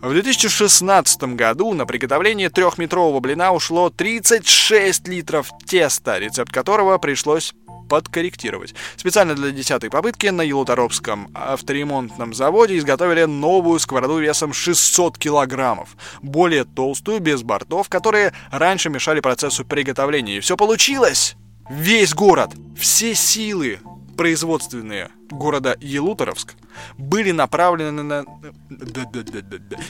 В 0.00 0.12
2016 0.12 1.34
году 1.34 1.74
на 1.74 1.84
приготовление 1.84 2.50
трехметрового 2.50 3.18
блина 3.18 3.52
ушло 3.52 3.90
36 3.90 5.08
литров 5.08 5.50
теста, 5.66 6.18
рецепт 6.18 6.52
которого 6.52 6.98
пришлось 6.98 7.52
подкорректировать. 7.88 8.76
Специально 8.96 9.34
для 9.34 9.50
десятой 9.50 9.90
попытки 9.90 10.28
на 10.28 10.42
Елуторовском 10.42 11.30
авторемонтном 11.34 12.32
заводе 12.32 12.78
изготовили 12.78 13.24
новую 13.24 13.80
сковороду 13.80 14.18
весом 14.18 14.52
600 14.52 15.18
килограммов, 15.18 15.96
более 16.22 16.64
толстую, 16.64 17.18
без 17.18 17.42
бортов, 17.42 17.88
которые 17.88 18.32
раньше 18.52 18.90
мешали 18.90 19.18
процессу 19.18 19.64
приготовления. 19.64 20.36
И 20.36 20.40
все 20.40 20.56
получилось! 20.56 21.34
Весь 21.68 22.14
город, 22.14 22.52
все 22.78 23.14
силы 23.14 23.80
производственные 24.18 25.10
города 25.30 25.76
Елуторовск 25.80 26.54
были 26.98 27.30
направлены 27.30 28.02
на... 28.02 28.24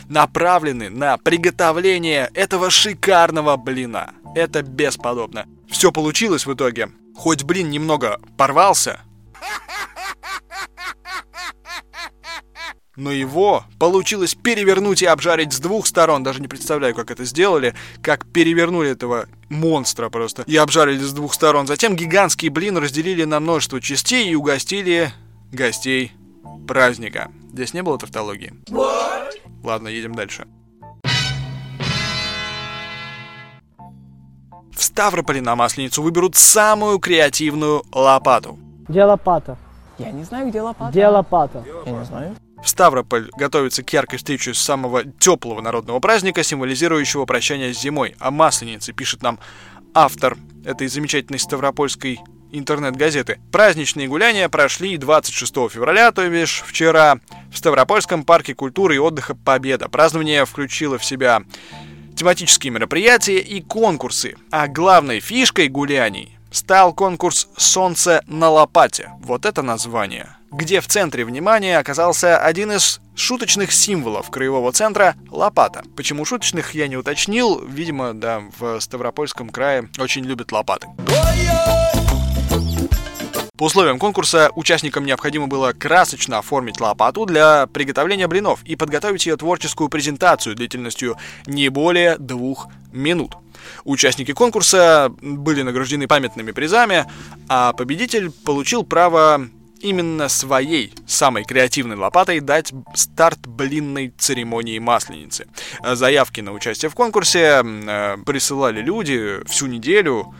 направлены 0.08 0.90
на 0.90 1.16
приготовление 1.16 2.30
этого 2.34 2.68
шикарного 2.68 3.56
блина. 3.56 4.12
Это 4.34 4.62
бесподобно. 4.62 5.46
Все 5.66 5.90
получилось 5.90 6.44
в 6.44 6.52
итоге. 6.52 6.90
Хоть 7.16 7.42
блин 7.42 7.70
немного 7.70 8.20
порвался, 8.36 9.00
но 12.98 13.12
его 13.12 13.64
получилось 13.78 14.34
перевернуть 14.34 15.02
и 15.02 15.06
обжарить 15.06 15.52
с 15.52 15.60
двух 15.60 15.86
сторон. 15.86 16.24
Даже 16.24 16.40
не 16.40 16.48
представляю, 16.48 16.94
как 16.96 17.12
это 17.12 17.24
сделали, 17.24 17.74
как 18.02 18.26
перевернули 18.26 18.90
этого 18.90 19.26
монстра 19.48 20.08
просто 20.10 20.42
и 20.42 20.56
обжарили 20.56 20.98
с 20.98 21.12
двух 21.12 21.32
сторон. 21.32 21.68
Затем 21.68 21.94
гигантский 21.94 22.48
блин 22.48 22.76
разделили 22.76 23.22
на 23.22 23.38
множество 23.38 23.80
частей 23.80 24.28
и 24.28 24.34
угостили 24.34 25.12
гостей 25.52 26.12
праздника. 26.66 27.30
Здесь 27.52 27.72
не 27.72 27.84
было 27.84 27.98
тавтологии. 27.98 28.52
Ладно, 29.62 29.88
едем 29.88 30.14
дальше. 30.14 30.48
В 34.72 34.82
Ставрополе 34.82 35.40
на 35.40 35.54
Масленицу 35.54 36.02
выберут 36.02 36.34
самую 36.34 36.98
креативную 36.98 37.84
лопату. 37.92 38.58
Где 38.88 39.04
лопата? 39.04 39.56
Я 39.98 40.12
не 40.12 40.24
знаю, 40.24 40.48
где 40.48 40.62
лопата. 40.62 40.90
Где 40.90 41.08
лопата? 41.08 41.64
Я 41.84 41.92
не 41.92 42.04
знаю. 42.04 42.36
Ставрополь 42.64 43.30
готовится 43.36 43.82
к 43.82 43.92
яркой 43.92 44.18
встрече 44.18 44.54
с 44.54 44.58
самого 44.58 45.04
теплого 45.04 45.60
народного 45.60 46.00
праздника, 46.00 46.42
символизирующего 46.42 47.24
прощание 47.24 47.72
с 47.72 47.80
зимой. 47.80 48.16
О 48.18 48.30
Масленице 48.30 48.92
пишет 48.92 49.22
нам 49.22 49.38
автор 49.94 50.36
этой 50.64 50.88
замечательной 50.88 51.38
ставропольской 51.38 52.20
интернет-газеты. 52.50 53.40
Праздничные 53.52 54.08
гуляния 54.08 54.48
прошли 54.48 54.96
26 54.96 55.54
февраля, 55.70 56.12
то 56.12 56.28
бишь 56.28 56.62
вчера, 56.66 57.18
в 57.52 57.58
Ставропольском 57.58 58.24
парке 58.24 58.54
культуры 58.54 58.96
и 58.96 58.98
отдыха 58.98 59.34
«Победа». 59.34 59.88
Празднование 59.88 60.44
включило 60.44 60.98
в 60.98 61.04
себя 61.04 61.42
тематические 62.16 62.72
мероприятия 62.72 63.38
и 63.38 63.60
конкурсы. 63.60 64.36
А 64.50 64.66
главной 64.66 65.20
фишкой 65.20 65.68
гуляний 65.68 66.37
стал 66.50 66.92
конкурс 66.92 67.48
«Солнце 67.56 68.22
на 68.26 68.50
лопате». 68.50 69.10
Вот 69.20 69.46
это 69.46 69.62
название. 69.62 70.36
Где 70.50 70.80
в 70.80 70.86
центре 70.86 71.24
внимания 71.24 71.78
оказался 71.78 72.38
один 72.38 72.72
из 72.72 73.00
шуточных 73.14 73.72
символов 73.72 74.30
краевого 74.30 74.72
центра– 74.72 75.14
лопата. 75.30 75.82
Почему 75.96 76.24
шуточных, 76.24 76.74
я 76.74 76.88
не 76.88 76.96
уточнил. 76.96 77.60
Видимо, 77.66 78.14
да, 78.14 78.42
в 78.58 78.80
Ставропольском 78.80 79.50
крае 79.50 79.88
очень 79.98 80.24
любят 80.24 80.52
лопаты. 80.52 80.88
По 83.58 83.64
условиям 83.64 83.98
конкурса 83.98 84.52
участникам 84.54 85.04
необходимо 85.04 85.48
было 85.48 85.72
красочно 85.72 86.38
оформить 86.38 86.80
лопату 86.80 87.26
для 87.26 87.66
приготовления 87.66 88.28
блинов 88.28 88.62
и 88.64 88.76
подготовить 88.76 89.26
ее 89.26 89.36
творческую 89.36 89.88
презентацию 89.88 90.54
длительностью 90.54 91.16
не 91.44 91.68
более 91.68 92.16
двух 92.18 92.68
минут. 92.92 93.36
Участники 93.84 94.32
конкурса 94.32 95.12
были 95.20 95.62
награждены 95.62 96.06
памятными 96.06 96.52
призами, 96.52 97.06
а 97.48 97.72
победитель 97.72 98.30
получил 98.30 98.84
право 98.84 99.48
именно 99.80 100.28
своей 100.28 100.92
самой 101.06 101.44
креативной 101.44 101.96
лопатой 101.96 102.40
дать 102.40 102.72
старт 102.94 103.46
блинной 103.46 104.12
церемонии 104.18 104.78
Масленицы. 104.78 105.46
Заявки 105.84 106.40
на 106.40 106.52
участие 106.52 106.90
в 106.90 106.94
конкурсе 106.94 107.62
э, 107.62 108.16
присылали 108.26 108.80
люди 108.80 109.38
всю 109.46 109.66
неделю, 109.66 110.34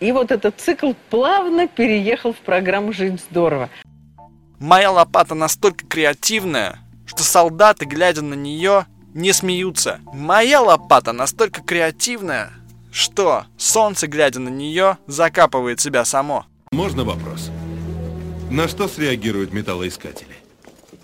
и 0.00 0.12
вот 0.12 0.32
этот 0.32 0.58
цикл 0.58 0.92
плавно 1.10 1.68
переехал 1.68 2.32
в 2.32 2.38
программу 2.38 2.92
«Жить 2.92 3.20
здорово». 3.30 3.68
Моя 4.58 4.90
лопата 4.90 5.34
настолько 5.34 5.86
креативная, 5.86 6.78
что 7.06 7.22
солдаты, 7.22 7.84
глядя 7.84 8.22
на 8.22 8.34
нее, 8.34 8.86
не 9.14 9.32
смеются. 9.32 10.00
Моя 10.12 10.60
лопата 10.60 11.12
настолько 11.12 11.62
креативная, 11.62 12.50
что 12.92 13.44
солнце, 13.56 14.06
глядя 14.06 14.40
на 14.40 14.48
нее, 14.48 14.98
закапывает 15.06 15.80
себя 15.80 16.04
само. 16.04 16.46
Можно 16.72 17.04
вопрос? 17.04 17.50
На 18.50 18.68
что 18.68 18.88
среагируют 18.88 19.52
металлоискатели? 19.52 20.36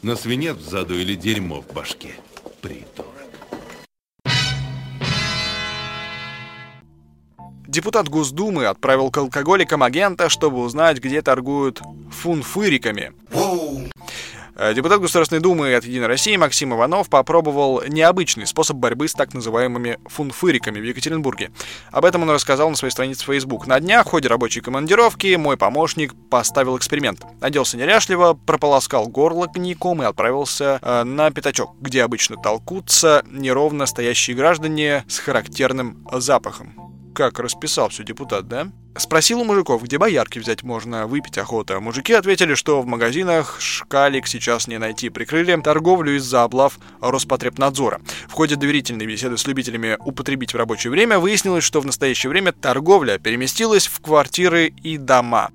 На 0.02 0.16
свинец 0.16 0.56
в 0.56 0.68
заду 0.68 0.98
или 0.98 1.14
дерьмо 1.14 1.62
в 1.62 1.72
башке? 1.72 2.14
Придурок. 2.60 3.06
Депутат 7.66 8.08
Госдумы 8.08 8.66
отправил 8.66 9.10
к 9.10 9.18
алкоголикам 9.18 9.82
агента, 9.82 10.28
чтобы 10.28 10.60
узнать, 10.60 10.98
где 10.98 11.20
торгуют 11.20 11.82
фунфыриками. 12.10 13.12
Депутат 14.74 15.00
Государственной 15.00 15.40
Думы 15.40 15.74
от 15.74 15.84
«Единой 15.84 16.06
России» 16.06 16.36
Максим 16.36 16.74
Иванов 16.74 17.08
попробовал 17.08 17.82
необычный 17.86 18.46
способ 18.46 18.76
борьбы 18.76 19.06
с 19.08 19.12
так 19.12 19.34
называемыми 19.34 19.98
фунфыриками 20.06 20.80
в 20.80 20.84
Екатеринбурге. 20.84 21.50
Об 21.90 22.04
этом 22.04 22.22
он 22.22 22.30
рассказал 22.30 22.70
на 22.70 22.76
своей 22.76 22.92
странице 22.92 23.22
в 23.24 23.26
Facebook. 23.26 23.66
На 23.66 23.80
днях 23.80 24.06
в 24.06 24.10
ходе 24.10 24.28
рабочей 24.28 24.60
командировки 24.60 25.34
мой 25.36 25.56
помощник 25.56 26.14
поставил 26.30 26.76
эксперимент. 26.76 27.22
Оделся 27.40 27.76
неряшливо, 27.76 28.34
прополоскал 28.34 29.08
горло 29.08 29.46
коньяком 29.46 30.02
и 30.02 30.06
отправился 30.06 30.78
э, 30.80 31.04
на 31.04 31.30
пятачок, 31.30 31.76
где 31.80 32.02
обычно 32.02 32.36
толкутся 32.36 33.22
неровно 33.30 33.86
стоящие 33.86 34.36
граждане 34.36 35.04
с 35.08 35.18
характерным 35.18 36.06
запахом 36.12 36.95
как 37.16 37.38
расписал 37.38 37.88
все 37.88 38.04
депутат, 38.04 38.46
да? 38.46 38.68
Спросил 38.98 39.40
у 39.40 39.44
мужиков, 39.44 39.82
где 39.82 39.96
боярки 39.96 40.38
взять 40.38 40.62
можно, 40.62 41.06
выпить 41.06 41.38
охота. 41.38 41.80
Мужики 41.80 42.12
ответили, 42.12 42.54
что 42.54 42.82
в 42.82 42.86
магазинах 42.86 43.56
шкалик 43.58 44.26
сейчас 44.26 44.68
не 44.68 44.76
найти. 44.78 45.08
Прикрыли 45.08 45.58
торговлю 45.62 46.16
из-за 46.16 46.44
облав 46.44 46.78
Роспотребнадзора. 47.00 48.02
В 48.28 48.32
ходе 48.32 48.56
доверительной 48.56 49.06
беседы 49.06 49.38
с 49.38 49.46
любителями 49.46 49.96
употребить 49.98 50.52
в 50.52 50.56
рабочее 50.58 50.90
время 50.90 51.18
выяснилось, 51.18 51.64
что 51.64 51.80
в 51.80 51.86
настоящее 51.86 52.28
время 52.28 52.52
торговля 52.52 53.18
переместилась 53.18 53.86
в 53.86 54.00
квартиры 54.00 54.66
и 54.82 54.98
дома. 54.98 55.50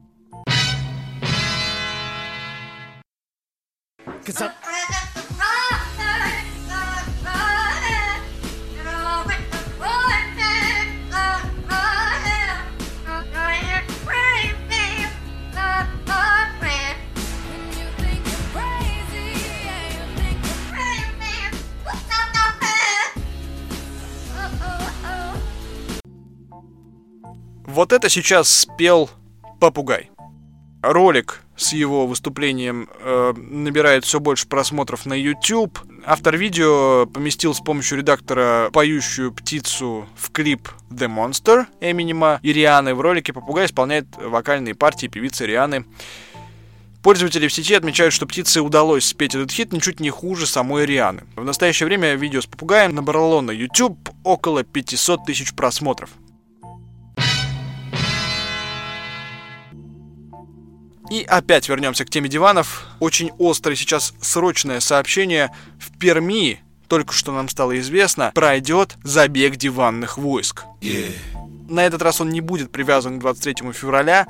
Вот 27.71 27.93
это 27.93 28.09
сейчас 28.09 28.49
спел 28.49 29.09
попугай. 29.61 30.09
Ролик 30.81 31.41
с 31.55 31.71
его 31.71 32.05
выступлением 32.05 32.89
э, 32.99 33.33
набирает 33.37 34.03
все 34.03 34.19
больше 34.19 34.45
просмотров 34.45 35.05
на 35.05 35.13
YouTube. 35.13 35.79
Автор 36.05 36.35
видео 36.35 37.05
поместил 37.05 37.53
с 37.53 37.61
помощью 37.61 37.99
редактора 37.99 38.69
поющую 38.73 39.31
птицу 39.31 40.05
в 40.17 40.31
клип 40.31 40.67
The 40.89 41.07
Monster 41.07 41.65
Эминема 41.79 42.41
и 42.43 42.51
Рианы. 42.51 42.93
В 42.93 42.99
ролике 42.99 43.31
попугай 43.31 43.67
исполняет 43.67 44.05
вокальные 44.17 44.75
партии 44.75 45.07
певицы 45.07 45.45
Рианы. 45.45 45.85
Пользователи 47.01 47.47
в 47.47 47.53
сети 47.53 47.73
отмечают, 47.73 48.13
что 48.13 48.25
птице 48.25 48.59
удалось 48.59 49.05
спеть 49.05 49.33
этот 49.33 49.49
хит 49.49 49.71
ничуть 49.71 50.01
не 50.01 50.09
хуже 50.09 50.45
самой 50.45 50.85
Рианы. 50.85 51.23
В 51.37 51.45
настоящее 51.45 51.87
время 51.87 52.15
видео 52.15 52.41
с 52.41 52.47
попугаем 52.47 52.93
набрало 52.93 53.39
на 53.39 53.51
YouTube 53.51 54.09
около 54.25 54.65
500 54.65 55.23
тысяч 55.25 55.53
просмотров. 55.53 56.09
И 61.11 61.25
опять 61.27 61.67
вернемся 61.67 62.05
к 62.05 62.09
теме 62.09 62.29
диванов. 62.29 62.85
Очень 63.01 63.31
острое 63.37 63.75
сейчас 63.75 64.13
срочное 64.21 64.79
сообщение. 64.79 65.51
В 65.77 65.97
Перми, 65.97 66.61
только 66.87 67.13
что 67.13 67.33
нам 67.33 67.49
стало 67.49 67.77
известно, 67.79 68.31
пройдет 68.33 68.95
забег 69.03 69.57
диванных 69.57 70.17
войск. 70.17 70.63
Yeah. 70.79 71.11
На 71.67 71.85
этот 71.85 72.01
раз 72.01 72.21
он 72.21 72.29
не 72.29 72.39
будет 72.39 72.71
привязан 72.71 73.17
к 73.17 73.19
23 73.19 73.73
февраля. 73.73 74.25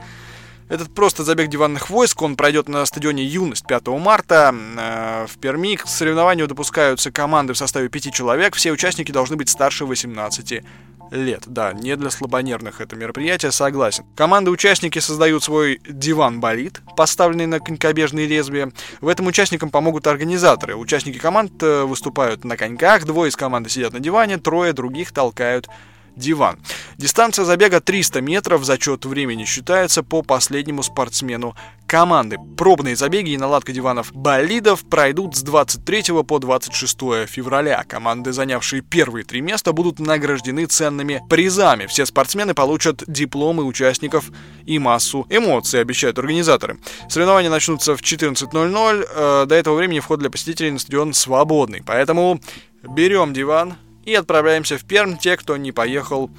Этот 0.69 0.91
просто 0.95 1.23
забег 1.23 1.49
диванных 1.49 1.91
войск, 1.91 2.19
он 2.23 2.35
пройдет 2.35 2.67
на 2.67 2.83
стадионе 2.87 3.25
«Юность» 3.25 3.67
5 3.67 3.87
марта 3.99 4.51
э, 4.51 5.27
в 5.27 5.37
Перми. 5.37 5.75
К 5.75 5.85
соревнованию 5.85 6.47
допускаются 6.47 7.11
команды 7.11 7.53
в 7.53 7.59
составе 7.59 7.89
5 7.89 8.11
человек. 8.11 8.55
Все 8.55 8.71
участники 8.71 9.11
должны 9.11 9.35
быть 9.35 9.49
старше 9.49 9.85
18 9.85 10.63
лет. 11.11 11.43
Да, 11.45 11.73
не 11.73 11.95
для 11.95 12.09
слабонервных 12.09 12.81
это 12.81 12.95
мероприятие, 12.95 13.51
согласен. 13.51 14.05
Команды-участники 14.15 14.99
создают 14.99 15.43
свой 15.43 15.79
диван-болид, 15.87 16.81
поставленный 16.95 17.45
на 17.45 17.59
конькобежные 17.59 18.25
лезвия. 18.25 18.71
В 19.01 19.07
этом 19.07 19.27
участникам 19.27 19.69
помогут 19.69 20.07
организаторы. 20.07 20.75
Участники 20.75 21.17
команд 21.17 21.61
э, 21.61 21.83
выступают 21.83 22.43
на 22.43 22.57
коньках, 22.57 23.05
двое 23.05 23.29
из 23.29 23.35
команды 23.35 23.69
сидят 23.69 23.93
на 23.93 23.99
диване, 23.99 24.37
трое 24.37 24.73
других 24.73 25.11
толкают 25.11 25.67
диван. 26.15 26.59
Дистанция 26.97 27.45
забега 27.45 27.79
300 27.79 28.21
метров, 28.21 28.63
зачет 28.63 29.05
времени 29.05 29.45
считается 29.45 30.03
по 30.03 30.21
последнему 30.21 30.83
спортсмену 30.83 31.55
команды. 31.87 32.37
Пробные 32.57 32.95
забеги 32.95 33.31
и 33.31 33.37
наладка 33.37 33.73
диванов 33.73 34.13
болидов 34.13 34.85
пройдут 34.89 35.35
с 35.35 35.41
23 35.41 36.23
по 36.23 36.39
26 36.39 37.27
февраля. 37.27 37.83
Команды, 37.87 38.31
занявшие 38.31 38.81
первые 38.81 39.25
три 39.25 39.41
места, 39.41 39.73
будут 39.73 39.99
награждены 39.99 40.67
ценными 40.67 41.21
призами. 41.29 41.87
Все 41.87 42.05
спортсмены 42.05 42.53
получат 42.53 43.03
дипломы 43.07 43.65
участников 43.65 44.31
и 44.65 44.79
массу 44.79 45.27
эмоций, 45.29 45.81
обещают 45.81 46.17
организаторы. 46.17 46.79
Соревнования 47.09 47.49
начнутся 47.49 47.97
в 47.97 48.01
14.00. 48.01 49.07
Э, 49.13 49.45
до 49.45 49.55
этого 49.55 49.75
времени 49.75 49.99
вход 49.99 50.19
для 50.19 50.29
посетителей 50.29 50.71
на 50.71 50.79
стадион 50.79 51.13
свободный. 51.13 51.83
Поэтому 51.85 52.39
берем 52.83 53.33
диван, 53.33 53.75
и 54.05 54.13
отправляемся 54.13 54.77
в 54.77 54.85
Перм, 54.85 55.17
те, 55.17 55.37
кто 55.37 55.57
не 55.57 55.71
поехал 55.71 56.29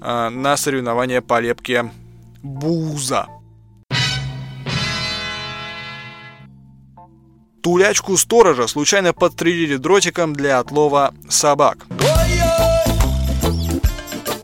э, 0.00 0.28
на 0.28 0.56
соревнования 0.56 1.20
по 1.20 1.40
лепке 1.40 1.90
буза. 2.42 3.26
Тулячку 7.62 8.16
сторожа 8.16 8.66
случайно 8.66 9.12
подстрелили 9.12 9.76
дротиком 9.76 10.34
для 10.34 10.58
отлова 10.58 11.12
собак. 11.28 11.86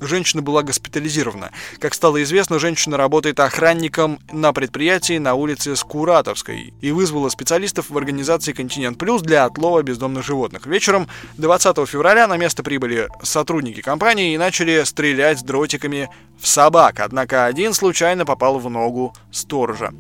Женщина 0.07 0.43
была 0.43 0.63
госпитализирована. 0.63 1.51
Как 1.79 1.95
стало 1.95 2.23
известно, 2.23 2.59
женщина 2.59 2.97
работает 2.97 3.41
охранником 3.41 4.19
на 4.31 4.53
предприятии 4.53 5.19
на 5.19 5.35
улице 5.35 5.77
Скуратовской 5.77 6.75
и 6.81 6.93
вызвала 6.93 7.29
специалистов 7.31 7.91
в 7.91 7.97
организации 7.97 8.53
«Континент 8.53 8.99
Плюс» 8.99 9.23
для 9.23 9.45
отлова 9.45 9.83
бездомных 9.83 10.25
животных. 10.25 10.67
Вечером 10.67 11.09
20 11.39 11.89
февраля 11.89 12.27
на 12.27 12.37
место 12.37 12.63
прибыли 12.63 13.09
сотрудники 13.23 13.81
компании 13.81 14.35
и 14.35 14.39
начали 14.39 14.85
стрелять 14.85 15.45
дротиками 15.45 16.11
в 16.39 16.47
собак, 16.47 17.01
однако 17.01 17.47
один 17.47 17.73
случайно 17.73 18.27
попал 18.27 18.59
в 18.59 18.69
ногу 18.69 19.15
сторожа. 19.31 19.93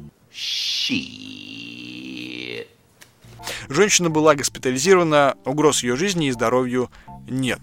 Женщина 3.68 4.10
была 4.10 4.34
госпитализирована, 4.34 5.36
угроз 5.44 5.82
ее 5.82 5.96
жизни 5.96 6.28
и 6.28 6.32
здоровью 6.32 6.90
нет. 7.28 7.60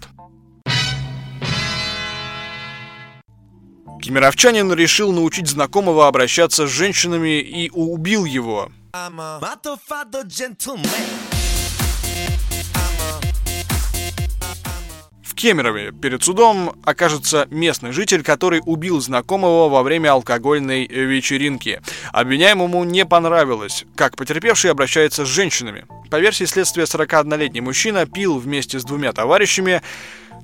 Кемеровчанин 4.02 4.72
решил 4.72 5.12
научить 5.12 5.46
знакомого 5.46 6.08
обращаться 6.08 6.66
с 6.66 6.70
женщинами 6.70 7.38
и 7.38 7.70
убил 7.70 8.24
его. 8.24 8.68
В 15.22 15.34
Кемерове 15.36 15.92
перед 15.92 16.24
судом 16.24 16.74
окажется 16.84 17.46
местный 17.50 17.92
житель, 17.92 18.24
который 18.24 18.60
убил 18.64 19.00
знакомого 19.00 19.68
во 19.68 19.84
время 19.84 20.10
алкогольной 20.10 20.86
вечеринки. 20.88 21.80
Обвиняемому 22.12 22.82
не 22.82 23.06
понравилось, 23.06 23.84
как 23.94 24.16
потерпевший 24.16 24.72
обращается 24.72 25.24
с 25.24 25.28
женщинами. 25.28 25.86
По 26.10 26.18
версии 26.18 26.44
следствия, 26.44 26.84
41-летний 26.84 27.60
мужчина 27.60 28.06
пил 28.06 28.38
вместе 28.38 28.80
с 28.80 28.84
двумя 28.84 29.12
товарищами, 29.12 29.80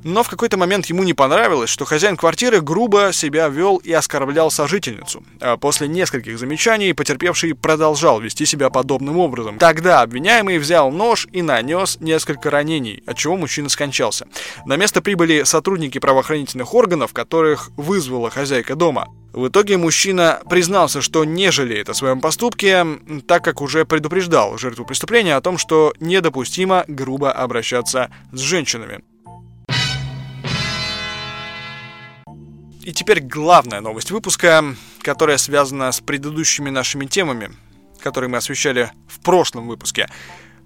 но 0.05 0.23
в 0.23 0.29
какой-то 0.29 0.57
момент 0.57 0.87
ему 0.87 1.03
не 1.03 1.15
понравилось, 1.15 1.71
что 1.71 1.85
хозяин 1.85 2.17
квартиры 2.17 2.61
грубо 2.61 3.11
себя 3.13 3.49
вел 3.49 3.77
и 3.79 3.93
оскорблял 3.93 4.51
сожительницу. 4.51 5.23
А 5.41 5.57
после 5.57 5.89
нескольких 5.89 6.39
замечаний 6.39 6.93
потерпевший 6.93 7.55
продолжал 7.55 8.21
вести 8.21 8.47
себя 8.47 8.71
подобным 8.71 9.19
образом. 9.19 9.59
Тогда 9.59 10.03
обвиняемый 10.03 10.59
взял 10.59 10.91
нож 10.91 11.27
и 11.33 11.43
нанес 11.43 11.99
несколько 12.01 12.51
ранений, 12.51 13.03
от 13.07 13.17
чего 13.17 13.37
мужчина 13.37 13.69
скончался. 13.69 14.27
На 14.67 14.77
место 14.77 15.03
прибыли 15.03 15.43
сотрудники 15.45 15.99
правоохранительных 15.99 16.75
органов, 16.75 17.13
которых 17.13 17.71
вызвала 17.77 18.31
хозяйка 18.31 18.75
дома. 18.75 19.09
В 19.33 19.49
итоге 19.49 19.77
мужчина 19.77 20.41
признался, 20.49 21.03
что 21.03 21.25
не 21.25 21.51
жалеет 21.51 21.91
о 21.91 21.95
своем 21.95 22.21
поступке, 22.21 22.85
так 23.27 23.45
как 23.45 23.61
уже 23.61 23.85
предупреждал 23.85 24.57
жертву 24.59 24.85
преступления 24.85 25.37
о 25.37 25.41
том, 25.41 25.59
что 25.59 25.93
недопустимо 26.01 26.85
грубо 26.89 27.31
обращаться 27.31 28.11
с 28.33 28.41
женщинами. 28.41 29.01
И 32.89 32.93
теперь 32.93 33.21
главная 33.21 33.83
новость 33.83 34.11
выпуска, 34.11 34.65
которая 35.03 35.37
связана 35.37 35.93
с 35.93 36.01
предыдущими 36.01 36.71
нашими 36.71 37.05
темами, 37.05 37.51
которые 38.01 38.31
мы 38.31 38.39
освещали 38.39 38.91
в 39.07 39.21
прошлом 39.21 39.69
выпуске. 39.69 40.09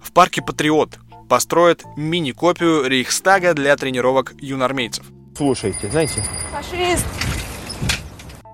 В 0.01 0.13
парке 0.13 0.41
Патриот 0.41 0.99
построят 1.27 1.83
мини-копию 1.97 2.87
Рейхстага 2.87 3.53
для 3.53 3.75
тренировок 3.75 4.35
юнормейцев. 4.39 5.05
Слушайте, 5.35 5.89
знаете... 5.91 6.23
Фашист! 6.53 7.05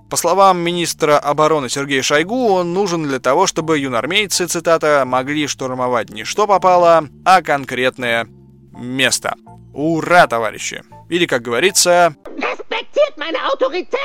По 0.10 0.18
словам 0.18 0.58
министра 0.58 1.20
обороны 1.20 1.70
Сергея 1.70 2.02
Шойгу, 2.02 2.48
он 2.48 2.74
нужен 2.74 3.04
для 3.04 3.20
того, 3.20 3.46
чтобы 3.46 3.78
юнормейцы, 3.78 4.48
цитата, 4.48 5.04
могли 5.06 5.46
штурмовать 5.46 6.10
не 6.10 6.24
что 6.24 6.48
попало, 6.48 7.08
а 7.24 7.44
конкретное 7.44 8.28
место. 8.74 9.36
Ура, 9.74 10.26
товарищи! 10.26 10.82
Или, 11.08 11.28
как 11.28 11.44
говорится... 11.44 12.16
Meine 13.20 13.52
Autorität! 13.52 14.00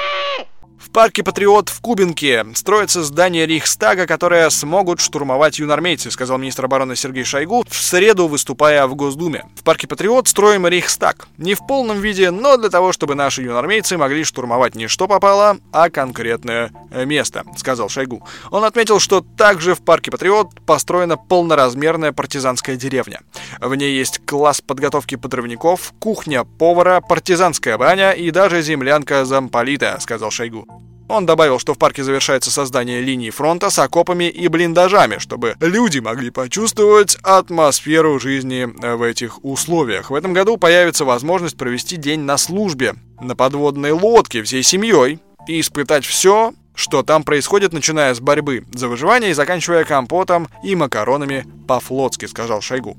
В 0.84 0.90
парке 0.90 1.24
Патриот 1.24 1.70
в 1.70 1.80
Кубинке 1.80 2.46
строится 2.54 3.02
здание 3.02 3.46
Рейхстага, 3.46 4.06
которое 4.06 4.48
смогут 4.50 5.00
штурмовать 5.00 5.58
юнормейцы, 5.58 6.10
сказал 6.10 6.36
министр 6.36 6.66
обороны 6.66 6.94
Сергей 6.94 7.24
Шойгу 7.24 7.64
в 7.68 7.74
среду, 7.74 8.28
выступая 8.28 8.86
в 8.86 8.94
Госдуме. 8.94 9.46
В 9.56 9.64
парке 9.64 9.88
Патриот 9.88 10.28
строим 10.28 10.66
Рейхстаг. 10.66 11.26
Не 11.38 11.54
в 11.54 11.66
полном 11.66 12.00
виде, 12.00 12.30
но 12.30 12.58
для 12.58 12.68
того, 12.68 12.92
чтобы 12.92 13.14
наши 13.14 13.42
юнормейцы 13.42 13.96
могли 13.96 14.24
штурмовать 14.24 14.74
не 14.74 14.86
что 14.86 15.08
попало, 15.08 15.56
а 15.72 15.88
конкретное 15.88 16.70
место, 16.92 17.44
сказал 17.56 17.88
Шойгу. 17.88 18.22
Он 18.50 18.64
отметил, 18.64 19.00
что 19.00 19.22
также 19.22 19.74
в 19.74 19.82
парке 19.82 20.10
Патриот 20.10 20.60
построена 20.66 21.16
полноразмерная 21.16 22.12
партизанская 22.12 22.76
деревня. 22.76 23.20
В 23.58 23.74
ней 23.74 23.96
есть 23.96 24.20
класс 24.26 24.60
подготовки 24.60 25.16
подрывников, 25.16 25.94
кухня 25.98 26.44
повара, 26.44 27.00
партизанская 27.00 27.78
баня 27.78 28.12
и 28.12 28.30
даже 28.30 28.60
землянка 28.60 29.24
замполита, 29.24 29.96
сказал 29.98 30.30
Шойгу. 30.30 30.73
Он 31.08 31.26
добавил, 31.26 31.58
что 31.58 31.74
в 31.74 31.78
парке 31.78 32.02
завершается 32.02 32.50
создание 32.50 33.00
линии 33.00 33.30
фронта 33.30 33.70
с 33.70 33.78
окопами 33.78 34.24
и 34.24 34.48
блиндажами, 34.48 35.18
чтобы 35.18 35.54
люди 35.60 35.98
могли 35.98 36.30
почувствовать 36.30 37.16
атмосферу 37.22 38.18
жизни 38.18 38.64
в 38.64 39.02
этих 39.02 39.44
условиях. 39.44 40.10
В 40.10 40.14
этом 40.14 40.32
году 40.32 40.56
появится 40.56 41.04
возможность 41.04 41.56
провести 41.56 41.96
день 41.96 42.20
на 42.20 42.38
службе, 42.38 42.94
на 43.20 43.36
подводной 43.36 43.92
лодке 43.92 44.42
всей 44.42 44.62
семьей 44.62 45.20
и 45.46 45.60
испытать 45.60 46.06
все, 46.06 46.54
что 46.74 47.02
там 47.02 47.22
происходит, 47.22 47.72
начиная 47.72 48.14
с 48.14 48.20
борьбы 48.20 48.64
за 48.72 48.88
выживание 48.88 49.30
и 49.30 49.34
заканчивая 49.34 49.84
компотом 49.84 50.48
и 50.64 50.74
макаронами 50.74 51.46
по-флотски, 51.68 52.24
сказал 52.24 52.62
Шойгу. 52.62 52.96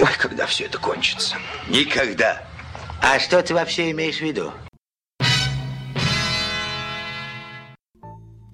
Ой, 0.00 0.08
когда 0.18 0.46
все 0.46 0.64
это 0.64 0.78
кончится? 0.78 1.36
Никогда. 1.68 2.42
А 3.02 3.18
что 3.18 3.42
ты 3.42 3.52
вообще 3.52 3.90
имеешь 3.90 4.16
в 4.16 4.22
виду? 4.22 4.52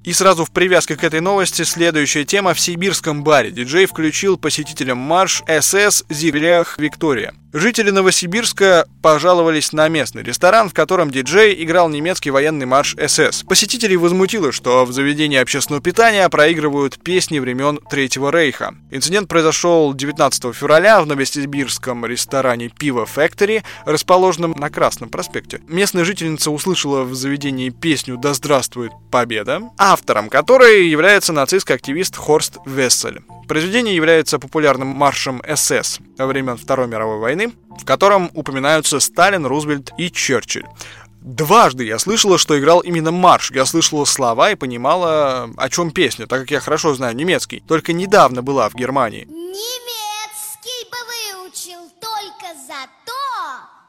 И 0.09 0.12
сразу 0.14 0.47
в 0.47 0.51
привязке 0.51 0.97
к 0.97 1.05
этой 1.05 1.21
новости 1.21 1.64
следующая 1.64 2.25
тема 2.25 2.55
в 2.55 2.61
сибирском 2.61 3.23
баре. 3.23 3.51
Диджей 3.51 3.85
включил 3.85 4.38
посетителям 4.38 4.97
марш 4.97 5.42
СС 5.47 6.03
Зиглях 6.09 6.79
Виктория. 6.79 7.35
Жители 7.55 7.88
Новосибирска 7.88 8.87
пожаловались 9.01 9.73
на 9.73 9.88
местный 9.88 10.23
ресторан, 10.23 10.68
в 10.68 10.75
котором 10.75 11.11
диджей 11.11 11.64
играл 11.64 11.88
немецкий 11.88 12.31
военный 12.31 12.66
марш 12.66 12.94
СС. 13.07 13.42
Посетителей 13.42 13.97
возмутило, 13.97 14.53
что 14.53 14.85
в 14.85 14.92
заведении 14.92 15.38
общественного 15.38 15.83
питания 15.83 16.29
проигрывают 16.29 17.03
песни 17.03 17.38
времен 17.38 17.81
Третьего 17.90 18.31
Рейха. 18.31 18.75
Инцидент 18.90 19.31
произошел 19.31 19.94
19 19.94 20.55
февраля 20.55 21.01
в 21.01 21.07
новосибирском 21.07 22.05
ресторане 22.05 22.68
Пиво 22.68 23.07
Factory, 23.07 23.62
расположенном 23.87 24.53
на 24.53 24.68
Красном 24.68 25.09
проспекте. 25.09 25.62
Местная 25.68 26.05
жительница 26.05 26.51
услышала 26.51 27.05
в 27.05 27.14
заведении 27.14 27.71
песню 27.71 28.18
«Да 28.18 28.35
здравствует 28.35 28.92
Победа», 29.11 29.62
автором 29.99 30.31
которой 30.31 30.89
является 30.89 31.33
нацистский 31.33 31.75
активист 31.75 32.17
Хорст 32.17 32.59
Вессель. 32.65 33.21
Произведение 33.49 33.97
является 33.97 34.39
популярным 34.39 34.89
маршем 34.89 35.43
СС 35.57 35.99
во 36.17 36.27
время 36.27 36.57
Второй 36.57 36.87
мировой 36.87 37.19
войны, 37.19 37.53
в 37.81 37.85
котором 37.85 38.31
упоминаются 38.35 39.01
Сталин, 39.01 39.45
Рузвельт 39.45 39.91
и 39.99 40.11
Черчилль. 40.11 40.67
Дважды 41.21 41.85
я 41.85 41.99
слышала, 41.99 42.39
что 42.39 42.59
играл 42.59 42.79
именно 42.81 43.11
марш. 43.11 43.51
Я 43.51 43.67
слышала 43.67 44.05
слова 44.05 44.53
и 44.53 44.55
понимала, 44.55 45.51
о 45.57 45.69
чем 45.69 45.91
песня, 45.91 46.27
так 46.27 46.41
как 46.43 46.51
я 46.53 46.61
хорошо 46.61 46.95
знаю 46.95 47.17
немецкий. 47.17 47.61
Только 47.67 47.93
недавно 47.93 48.41
была 48.43 48.69
в 48.69 48.75
Германии. 48.75 49.27
Немецкий 49.29 50.85
бы 50.93 50.99
выучил 51.43 51.91
только 52.01 52.55
за 52.55 52.87
то, 53.05 53.13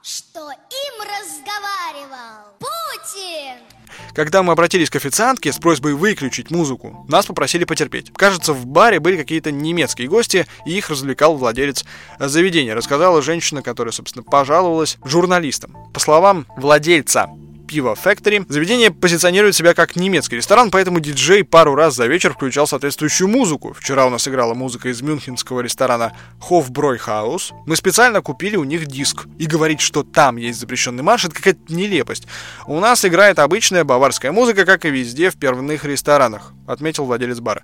что 0.02 0.50
им 0.50 0.96
разговаривал 1.02 2.56
Путин. 2.58 3.79
Когда 4.14 4.44
мы 4.44 4.54
обратились 4.54 4.90
к 4.90 4.96
официантке 4.96 5.52
с 5.52 5.58
просьбой 5.58 5.94
выключить 5.94 6.52
музыку, 6.52 7.06
нас 7.08 7.26
попросили 7.26 7.64
потерпеть. 7.64 8.12
Кажется, 8.16 8.54
в 8.54 8.66
баре 8.66 9.00
были 9.00 9.18
какие-то 9.18 9.52
немецкие 9.52 10.08
гости, 10.08 10.46
и 10.66 10.78
их 10.78 10.90
развлекал 10.90 11.38
владелец 11.38 11.86
заведения, 12.20 12.76
рассказала 12.76 13.22
женщина, 13.22 13.62
которая, 13.62 13.92
собственно, 13.92 14.24
пожаловалась 14.24 14.98
журналистам. 15.04 15.76
По 15.94 16.00
словам 16.00 16.46
владельца 16.58 17.30
Пиво 17.70 17.94
Factory. 17.94 18.44
Заведение 18.50 18.90
позиционирует 18.90 19.56
себя 19.56 19.76
как 19.76 19.96
немецкий 19.96 20.38
ресторан, 20.38 20.72
поэтому 20.72 21.00
диджей 21.00 21.44
пару 21.44 21.76
раз 21.76 21.96
за 21.96 22.08
вечер 22.08 22.34
включал 22.34 22.66
соответствующую 22.66 23.28
музыку. 23.28 23.74
Вчера 23.74 24.08
у 24.08 24.10
нас 24.10 24.28
играла 24.28 24.56
музыка 24.56 24.90
из 24.90 25.04
мюнхенского 25.04 25.62
ресторана 25.62 26.14
Hofbräuhaus. 26.50 27.52
Мы 27.68 27.76
специально 27.76 28.24
купили 28.24 28.56
у 28.56 28.64
них 28.64 28.88
диск. 28.88 29.28
И 29.38 29.46
говорить, 29.46 29.82
что 29.82 30.02
там 30.02 30.38
есть 30.38 30.60
запрещенный 30.60 31.04
марш, 31.04 31.26
это 31.26 31.36
какая-то 31.36 31.72
нелепость. 31.72 32.26
У 32.66 32.80
нас 32.80 33.06
играет 33.06 33.38
обычная 33.38 33.84
баварская 33.84 34.32
музыка, 34.32 34.66
как 34.66 34.86
и 34.86 34.90
везде 34.90 35.30
в 35.30 35.38
первых 35.38 35.86
ресторанах, 35.86 36.54
отметил 36.68 37.06
владелец 37.06 37.40
бара. 37.40 37.64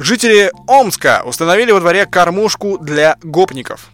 Жители 0.00 0.50
Омска 0.66 1.22
установили 1.24 1.70
во 1.70 1.78
дворе 1.78 2.06
кормушку 2.06 2.76
для 2.78 3.18
гопников. 3.22 3.92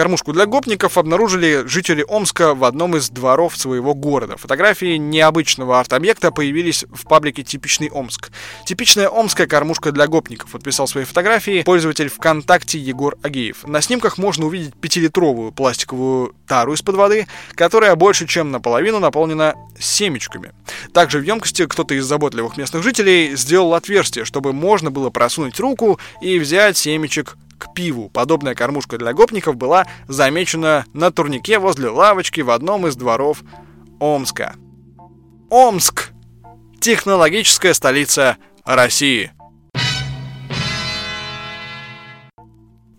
Кормушку 0.00 0.32
для 0.32 0.46
гопников 0.46 0.96
обнаружили 0.96 1.64
жители 1.66 2.02
Омска 2.08 2.54
в 2.54 2.64
одном 2.64 2.96
из 2.96 3.10
дворов 3.10 3.54
своего 3.54 3.92
города. 3.92 4.38
Фотографии 4.38 4.96
необычного 4.96 5.78
арт-объекта 5.78 6.30
появились 6.30 6.86
в 6.90 7.06
паблике 7.06 7.42
«Типичный 7.42 7.90
Омск». 7.90 8.30
Типичная 8.64 9.10
омская 9.10 9.46
кормушка 9.46 9.92
для 9.92 10.06
гопников. 10.06 10.52
Подписал 10.52 10.88
свои 10.88 11.04
фотографии 11.04 11.64
пользователь 11.64 12.08
ВКонтакте 12.08 12.78
Егор 12.78 13.18
Агеев. 13.20 13.66
На 13.66 13.82
снимках 13.82 14.16
можно 14.16 14.46
увидеть 14.46 14.74
пятилитровую 14.74 15.52
пластиковую 15.52 16.34
тару 16.48 16.72
из-под 16.72 16.94
воды, 16.94 17.26
которая 17.54 17.94
больше 17.94 18.26
чем 18.26 18.50
наполовину 18.50 19.00
наполнена 19.00 19.54
семечками. 19.78 20.54
Также 20.94 21.18
в 21.18 21.24
емкости 21.24 21.66
кто-то 21.66 21.92
из 21.92 22.06
заботливых 22.06 22.56
местных 22.56 22.82
жителей 22.82 23.36
сделал 23.36 23.74
отверстие, 23.74 24.24
чтобы 24.24 24.54
можно 24.54 24.90
было 24.90 25.10
просунуть 25.10 25.60
руку 25.60 26.00
и 26.22 26.38
взять 26.38 26.78
семечек 26.78 27.36
к 27.60 27.72
пиву. 27.74 28.08
Подобная 28.08 28.56
кормушка 28.56 28.98
для 28.98 29.12
гопников 29.12 29.56
была 29.56 29.86
замечена 30.08 30.86
на 30.92 31.12
турнике 31.12 31.58
возле 31.60 31.90
лавочки 31.90 32.40
в 32.40 32.50
одном 32.50 32.86
из 32.88 32.96
дворов 32.96 33.42
Омска. 34.00 34.56
Омск! 35.50 36.10
Технологическая 36.80 37.74
столица 37.74 38.38
России. 38.64 39.32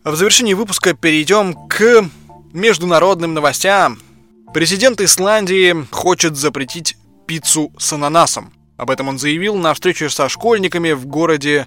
В 0.04 0.16
завершении 0.16 0.54
выпуска 0.54 0.94
перейдем 0.94 1.56
к 1.68 2.06
международным 2.54 3.34
новостям. 3.34 4.00
Президент 4.54 5.02
Исландии 5.02 5.86
хочет 5.92 6.36
запретить 6.36 6.98
пиццу 7.28 7.72
с 7.78 7.94
ананасом. 7.94 8.54
Об 8.78 8.90
этом 8.90 9.08
он 9.08 9.18
заявил 9.18 9.56
на 9.56 9.74
встрече 9.74 10.10
со 10.10 10.28
школьниками 10.28 10.92
в 10.92 11.06
городе 11.06 11.66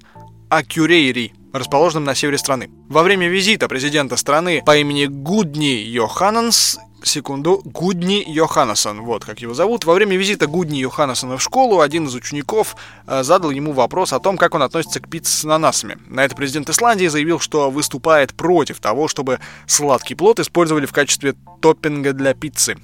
Акюрейри, 0.50 1.32
расположенном 1.54 2.04
на 2.04 2.14
севере 2.14 2.36
страны. 2.36 2.70
Во 2.88 3.02
время 3.02 3.28
визита 3.28 3.68
президента 3.68 4.16
страны 4.16 4.62
по 4.64 4.76
имени 4.76 5.06
Гудни 5.06 5.76
Йоханнес 5.86 6.78
секунду, 7.06 7.60
Гудни 7.64 8.24
Йоханнесон, 8.26 9.02
вот 9.02 9.24
как 9.24 9.40
его 9.40 9.54
зовут. 9.54 9.84
Во 9.84 9.94
время 9.94 10.16
визита 10.16 10.46
Гудни 10.46 10.78
Йоханнесона 10.78 11.36
в 11.36 11.42
школу 11.42 11.80
один 11.80 12.06
из 12.06 12.14
учеников 12.14 12.76
э, 13.06 13.22
задал 13.22 13.50
ему 13.50 13.72
вопрос 13.72 14.12
о 14.12 14.20
том, 14.20 14.36
как 14.36 14.54
он 14.54 14.62
относится 14.62 15.00
к 15.00 15.08
пицце 15.08 15.32
с 15.32 15.44
ананасами. 15.44 15.98
На 16.06 16.24
это 16.24 16.34
президент 16.34 16.70
Исландии 16.70 17.06
заявил, 17.06 17.40
что 17.40 17.70
выступает 17.70 18.34
против 18.34 18.80
того, 18.80 19.08
чтобы 19.08 19.40
сладкий 19.66 20.14
плод 20.14 20.40
использовали 20.40 20.86
в 20.86 20.92
качестве 20.92 21.34
топпинга 21.60 22.12
для 22.12 22.34
пиццы. 22.34 22.76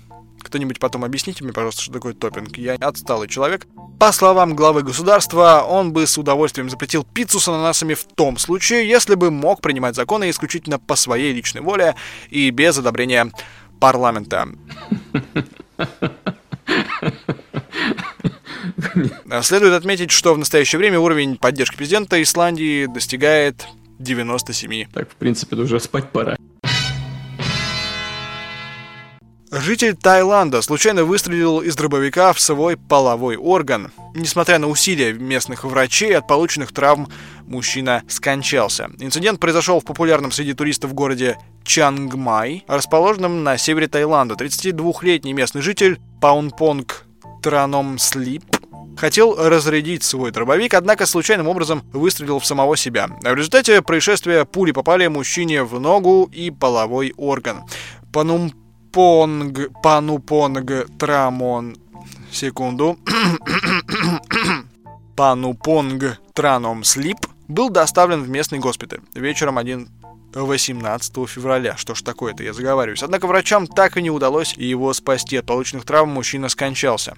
Кто-нибудь 0.42 0.78
потом 0.78 1.04
объясните 1.04 1.44
мне, 1.44 1.52
пожалуйста, 1.52 1.82
что 1.82 1.92
такое 1.92 2.14
топпинг. 2.14 2.56
Я 2.56 2.74
отсталый 2.74 3.28
человек. 3.28 3.66
По 3.98 4.12
словам 4.12 4.56
главы 4.56 4.82
государства, 4.82 5.64
он 5.66 5.92
бы 5.92 6.06
с 6.06 6.16
удовольствием 6.18 6.70
запретил 6.70 7.04
пиццу 7.04 7.40
с 7.40 7.48
ананасами 7.48 7.94
в 7.94 8.04
том 8.04 8.38
случае, 8.38 8.88
если 8.88 9.14
бы 9.14 9.30
мог 9.30 9.60
принимать 9.60 9.94
законы 9.94 10.30
исключительно 10.30 10.78
по 10.78 10.96
своей 10.96 11.32
личной 11.32 11.60
воле 11.60 11.94
и 12.30 12.50
без 12.50 12.78
одобрения 12.78 13.30
парламента. 13.78 14.48
Следует 19.42 19.74
отметить, 19.74 20.10
что 20.10 20.34
в 20.34 20.38
настоящее 20.38 20.78
время 20.78 20.98
уровень 20.98 21.36
поддержки 21.36 21.76
президента 21.76 22.20
Исландии 22.22 22.86
достигает 22.86 23.66
97. 23.98 24.86
Так, 24.92 25.10
в 25.10 25.14
принципе, 25.14 25.56
уже 25.56 25.80
спать 25.80 26.10
пора. 26.10 26.36
Житель 29.60 29.94
Таиланда 29.94 30.62
случайно 30.62 31.04
выстрелил 31.04 31.60
из 31.60 31.76
дробовика 31.76 32.32
в 32.32 32.40
свой 32.40 32.78
половой 32.78 33.36
орган. 33.36 33.92
Несмотря 34.14 34.58
на 34.58 34.68
усилия 34.68 35.12
местных 35.12 35.64
врачей, 35.64 36.16
от 36.16 36.26
полученных 36.26 36.72
травм 36.72 37.08
мужчина 37.46 38.02
скончался. 38.08 38.90
Инцидент 38.98 39.38
произошел 39.38 39.80
в 39.80 39.84
популярном 39.84 40.32
среди 40.32 40.54
туристов 40.54 40.94
городе 40.94 41.36
Чангмай, 41.62 42.64
расположенном 42.68 43.44
на 43.44 43.58
севере 43.58 43.86
Таиланда. 43.86 44.34
32-летний 44.34 45.34
местный 45.34 45.60
житель 45.60 46.00
Паунпонг 46.22 47.04
Траном 47.42 47.98
Слип 47.98 48.44
хотел 48.96 49.36
разрядить 49.36 50.04
свой 50.04 50.30
дробовик, 50.30 50.72
однако 50.72 51.04
случайным 51.04 51.48
образом 51.48 51.82
выстрелил 51.92 52.38
в 52.38 52.46
самого 52.46 52.78
себя. 52.78 53.08
В 53.20 53.34
результате 53.34 53.82
происшествия 53.82 54.46
пули 54.46 54.72
попали 54.72 55.06
мужчине 55.08 55.64
в 55.64 55.78
ногу 55.78 56.30
и 56.32 56.50
половой 56.50 57.12
орган. 57.18 57.64
Панум 58.10 58.52
Понг, 58.92 59.70
Панупонг, 59.82 60.88
Трамон. 60.98 61.76
Секунду. 62.30 62.98
Панупонг 65.16 66.18
Траном 66.34 66.84
Слип 66.84 67.18
был 67.48 67.70
доставлен 67.70 68.22
в 68.22 68.28
местный 68.28 68.58
госпиталь 68.58 69.00
вечером 69.14 69.58
1 69.58 69.88
18 70.34 71.28
февраля. 71.28 71.76
Что 71.76 71.94
ж 71.94 72.02
такое-то, 72.02 72.42
я 72.42 72.52
заговариваюсь. 72.52 73.02
Однако 73.02 73.26
врачам 73.26 73.66
так 73.66 73.96
и 73.96 74.02
не 74.02 74.10
удалось 74.10 74.54
его 74.54 74.92
спасти. 74.92 75.36
От 75.36 75.46
полученных 75.46 75.84
травм 75.84 76.10
мужчина 76.10 76.48
скончался. 76.48 77.16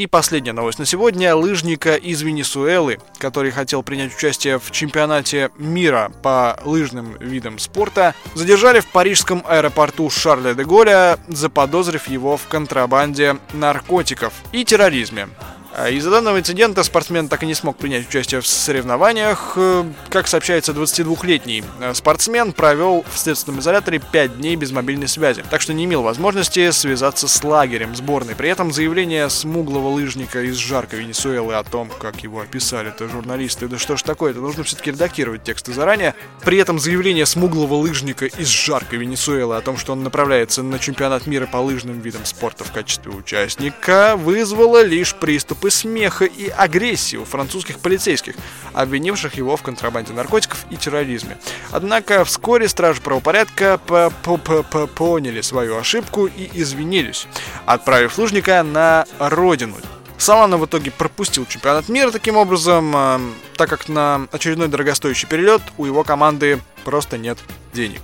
И 0.00 0.06
последняя 0.06 0.54
новость 0.54 0.78
на 0.78 0.86
сегодня. 0.86 1.36
Лыжника 1.36 1.94
из 1.94 2.22
Венесуэлы, 2.22 3.00
который 3.18 3.50
хотел 3.50 3.82
принять 3.82 4.16
участие 4.16 4.58
в 4.58 4.70
чемпионате 4.70 5.50
мира 5.58 6.10
по 6.22 6.58
лыжным 6.64 7.18
видам 7.20 7.58
спорта, 7.58 8.14
задержали 8.32 8.80
в 8.80 8.86
парижском 8.86 9.44
аэропорту 9.46 10.08
Шарля 10.08 10.54
де 10.54 10.64
Голля, 10.64 11.18
заподозрив 11.28 12.08
его 12.08 12.38
в 12.38 12.46
контрабанде 12.46 13.36
наркотиков 13.52 14.32
и 14.52 14.64
терроризме. 14.64 15.28
А 15.72 15.88
из-за 15.88 16.10
данного 16.10 16.40
инцидента 16.40 16.82
спортсмен 16.82 17.28
так 17.28 17.44
и 17.44 17.46
не 17.46 17.54
смог 17.54 17.76
принять 17.76 18.08
участие 18.08 18.40
в 18.40 18.46
соревнованиях. 18.46 19.52
Э, 19.56 19.84
Как 20.08 20.26
сообщается, 20.26 20.72
22-летний 20.72 21.62
э, 21.80 21.94
спортсмен 21.94 22.52
провел 22.52 23.04
в 23.12 23.16
следственном 23.16 23.60
изоляторе 23.60 24.00
5 24.00 24.38
дней 24.38 24.56
без 24.56 24.72
мобильной 24.72 25.06
связи, 25.06 25.44
так 25.48 25.60
что 25.60 25.72
не 25.72 25.84
имел 25.84 26.02
возможности 26.02 26.70
связаться 26.72 27.28
с 27.28 27.44
лагерем 27.44 27.94
сборной. 27.94 28.34
При 28.34 28.48
этом 28.48 28.72
заявление 28.72 29.30
смуглого 29.30 29.88
лыжника 29.90 30.42
из 30.42 30.56
жаркой 30.56 31.00
Венесуэлы 31.00 31.54
о 31.54 31.62
том, 31.62 31.88
как 32.00 32.20
его 32.24 32.40
описали 32.40 32.88
это 32.88 33.08
журналисты, 33.08 33.68
да 33.68 33.78
что 33.78 33.96
ж 33.96 34.02
такое, 34.02 34.32
это 34.32 34.40
нужно 34.40 34.64
все-таки 34.64 34.90
редактировать 34.90 35.44
тексты 35.44 35.72
заранее. 35.72 36.16
При 36.44 36.58
этом 36.58 36.80
заявление 36.80 37.26
смуглого 37.26 37.74
лыжника 37.74 38.26
из 38.26 38.48
жаркой 38.48 38.98
Венесуэлы 38.98 39.54
о 39.56 39.60
том, 39.60 39.76
что 39.76 39.92
он 39.92 40.02
направляется 40.02 40.64
на 40.64 40.80
чемпионат 40.80 41.28
мира 41.28 41.46
по 41.46 41.58
лыжным 41.58 42.00
видам 42.00 42.24
спорта 42.24 42.64
в 42.64 42.72
качестве 42.72 43.12
участника, 43.12 44.16
вызвало 44.16 44.82
лишь 44.82 45.14
приступы 45.60 45.70
смеха 45.70 46.24
и 46.24 46.48
агрессии 46.48 47.16
у 47.16 47.24
французских 47.24 47.78
полицейских, 47.78 48.34
обвинивших 48.72 49.34
его 49.34 49.56
в 49.56 49.62
контрабанде 49.62 50.12
наркотиков 50.12 50.64
и 50.70 50.76
терроризме. 50.76 51.36
Однако 51.70 52.24
вскоре 52.24 52.68
стражи 52.68 53.00
правопорядка 53.00 53.78
по- 53.86 54.10
по- 54.22 54.38
по- 54.38 54.62
по- 54.62 54.86
поняли 54.86 55.42
свою 55.42 55.76
ошибку 55.76 56.26
и 56.26 56.50
извинились, 56.54 57.26
отправив 57.66 58.18
лыжника 58.18 58.62
на 58.62 59.04
родину. 59.18 59.76
Салана 60.18 60.58
в 60.58 60.66
итоге 60.66 60.90
пропустил 60.90 61.46
чемпионат 61.46 61.88
мира 61.88 62.10
таким 62.10 62.36
образом, 62.36 62.94
э, 62.94 63.18
так 63.56 63.70
как 63.70 63.88
на 63.88 64.26
очередной 64.32 64.68
дорогостоящий 64.68 65.26
перелет 65.26 65.62
у 65.78 65.86
его 65.86 66.04
команды 66.04 66.60
просто 66.84 67.16
нет 67.16 67.38
денег. 67.72 68.02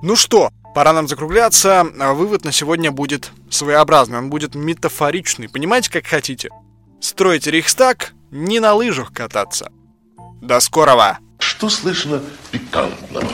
Ну 0.00 0.14
что, 0.14 0.50
пора 0.78 0.92
нам 0.92 1.08
закругляться. 1.08 1.88
А 1.98 2.12
Вывод 2.12 2.44
на 2.44 2.52
сегодня 2.52 2.92
будет 2.92 3.32
своеобразный, 3.50 4.18
он 4.18 4.30
будет 4.30 4.54
метафоричный. 4.54 5.48
Понимаете, 5.48 5.90
как 5.90 6.06
хотите? 6.06 6.50
Строить 7.00 7.48
Рейхстаг, 7.48 8.12
не 8.30 8.60
на 8.60 8.74
лыжах 8.74 9.12
кататься. 9.12 9.72
До 10.40 10.60
скорого! 10.60 11.18
Что 11.40 11.68
слышно 11.68 12.22
пикантного? 12.52 13.26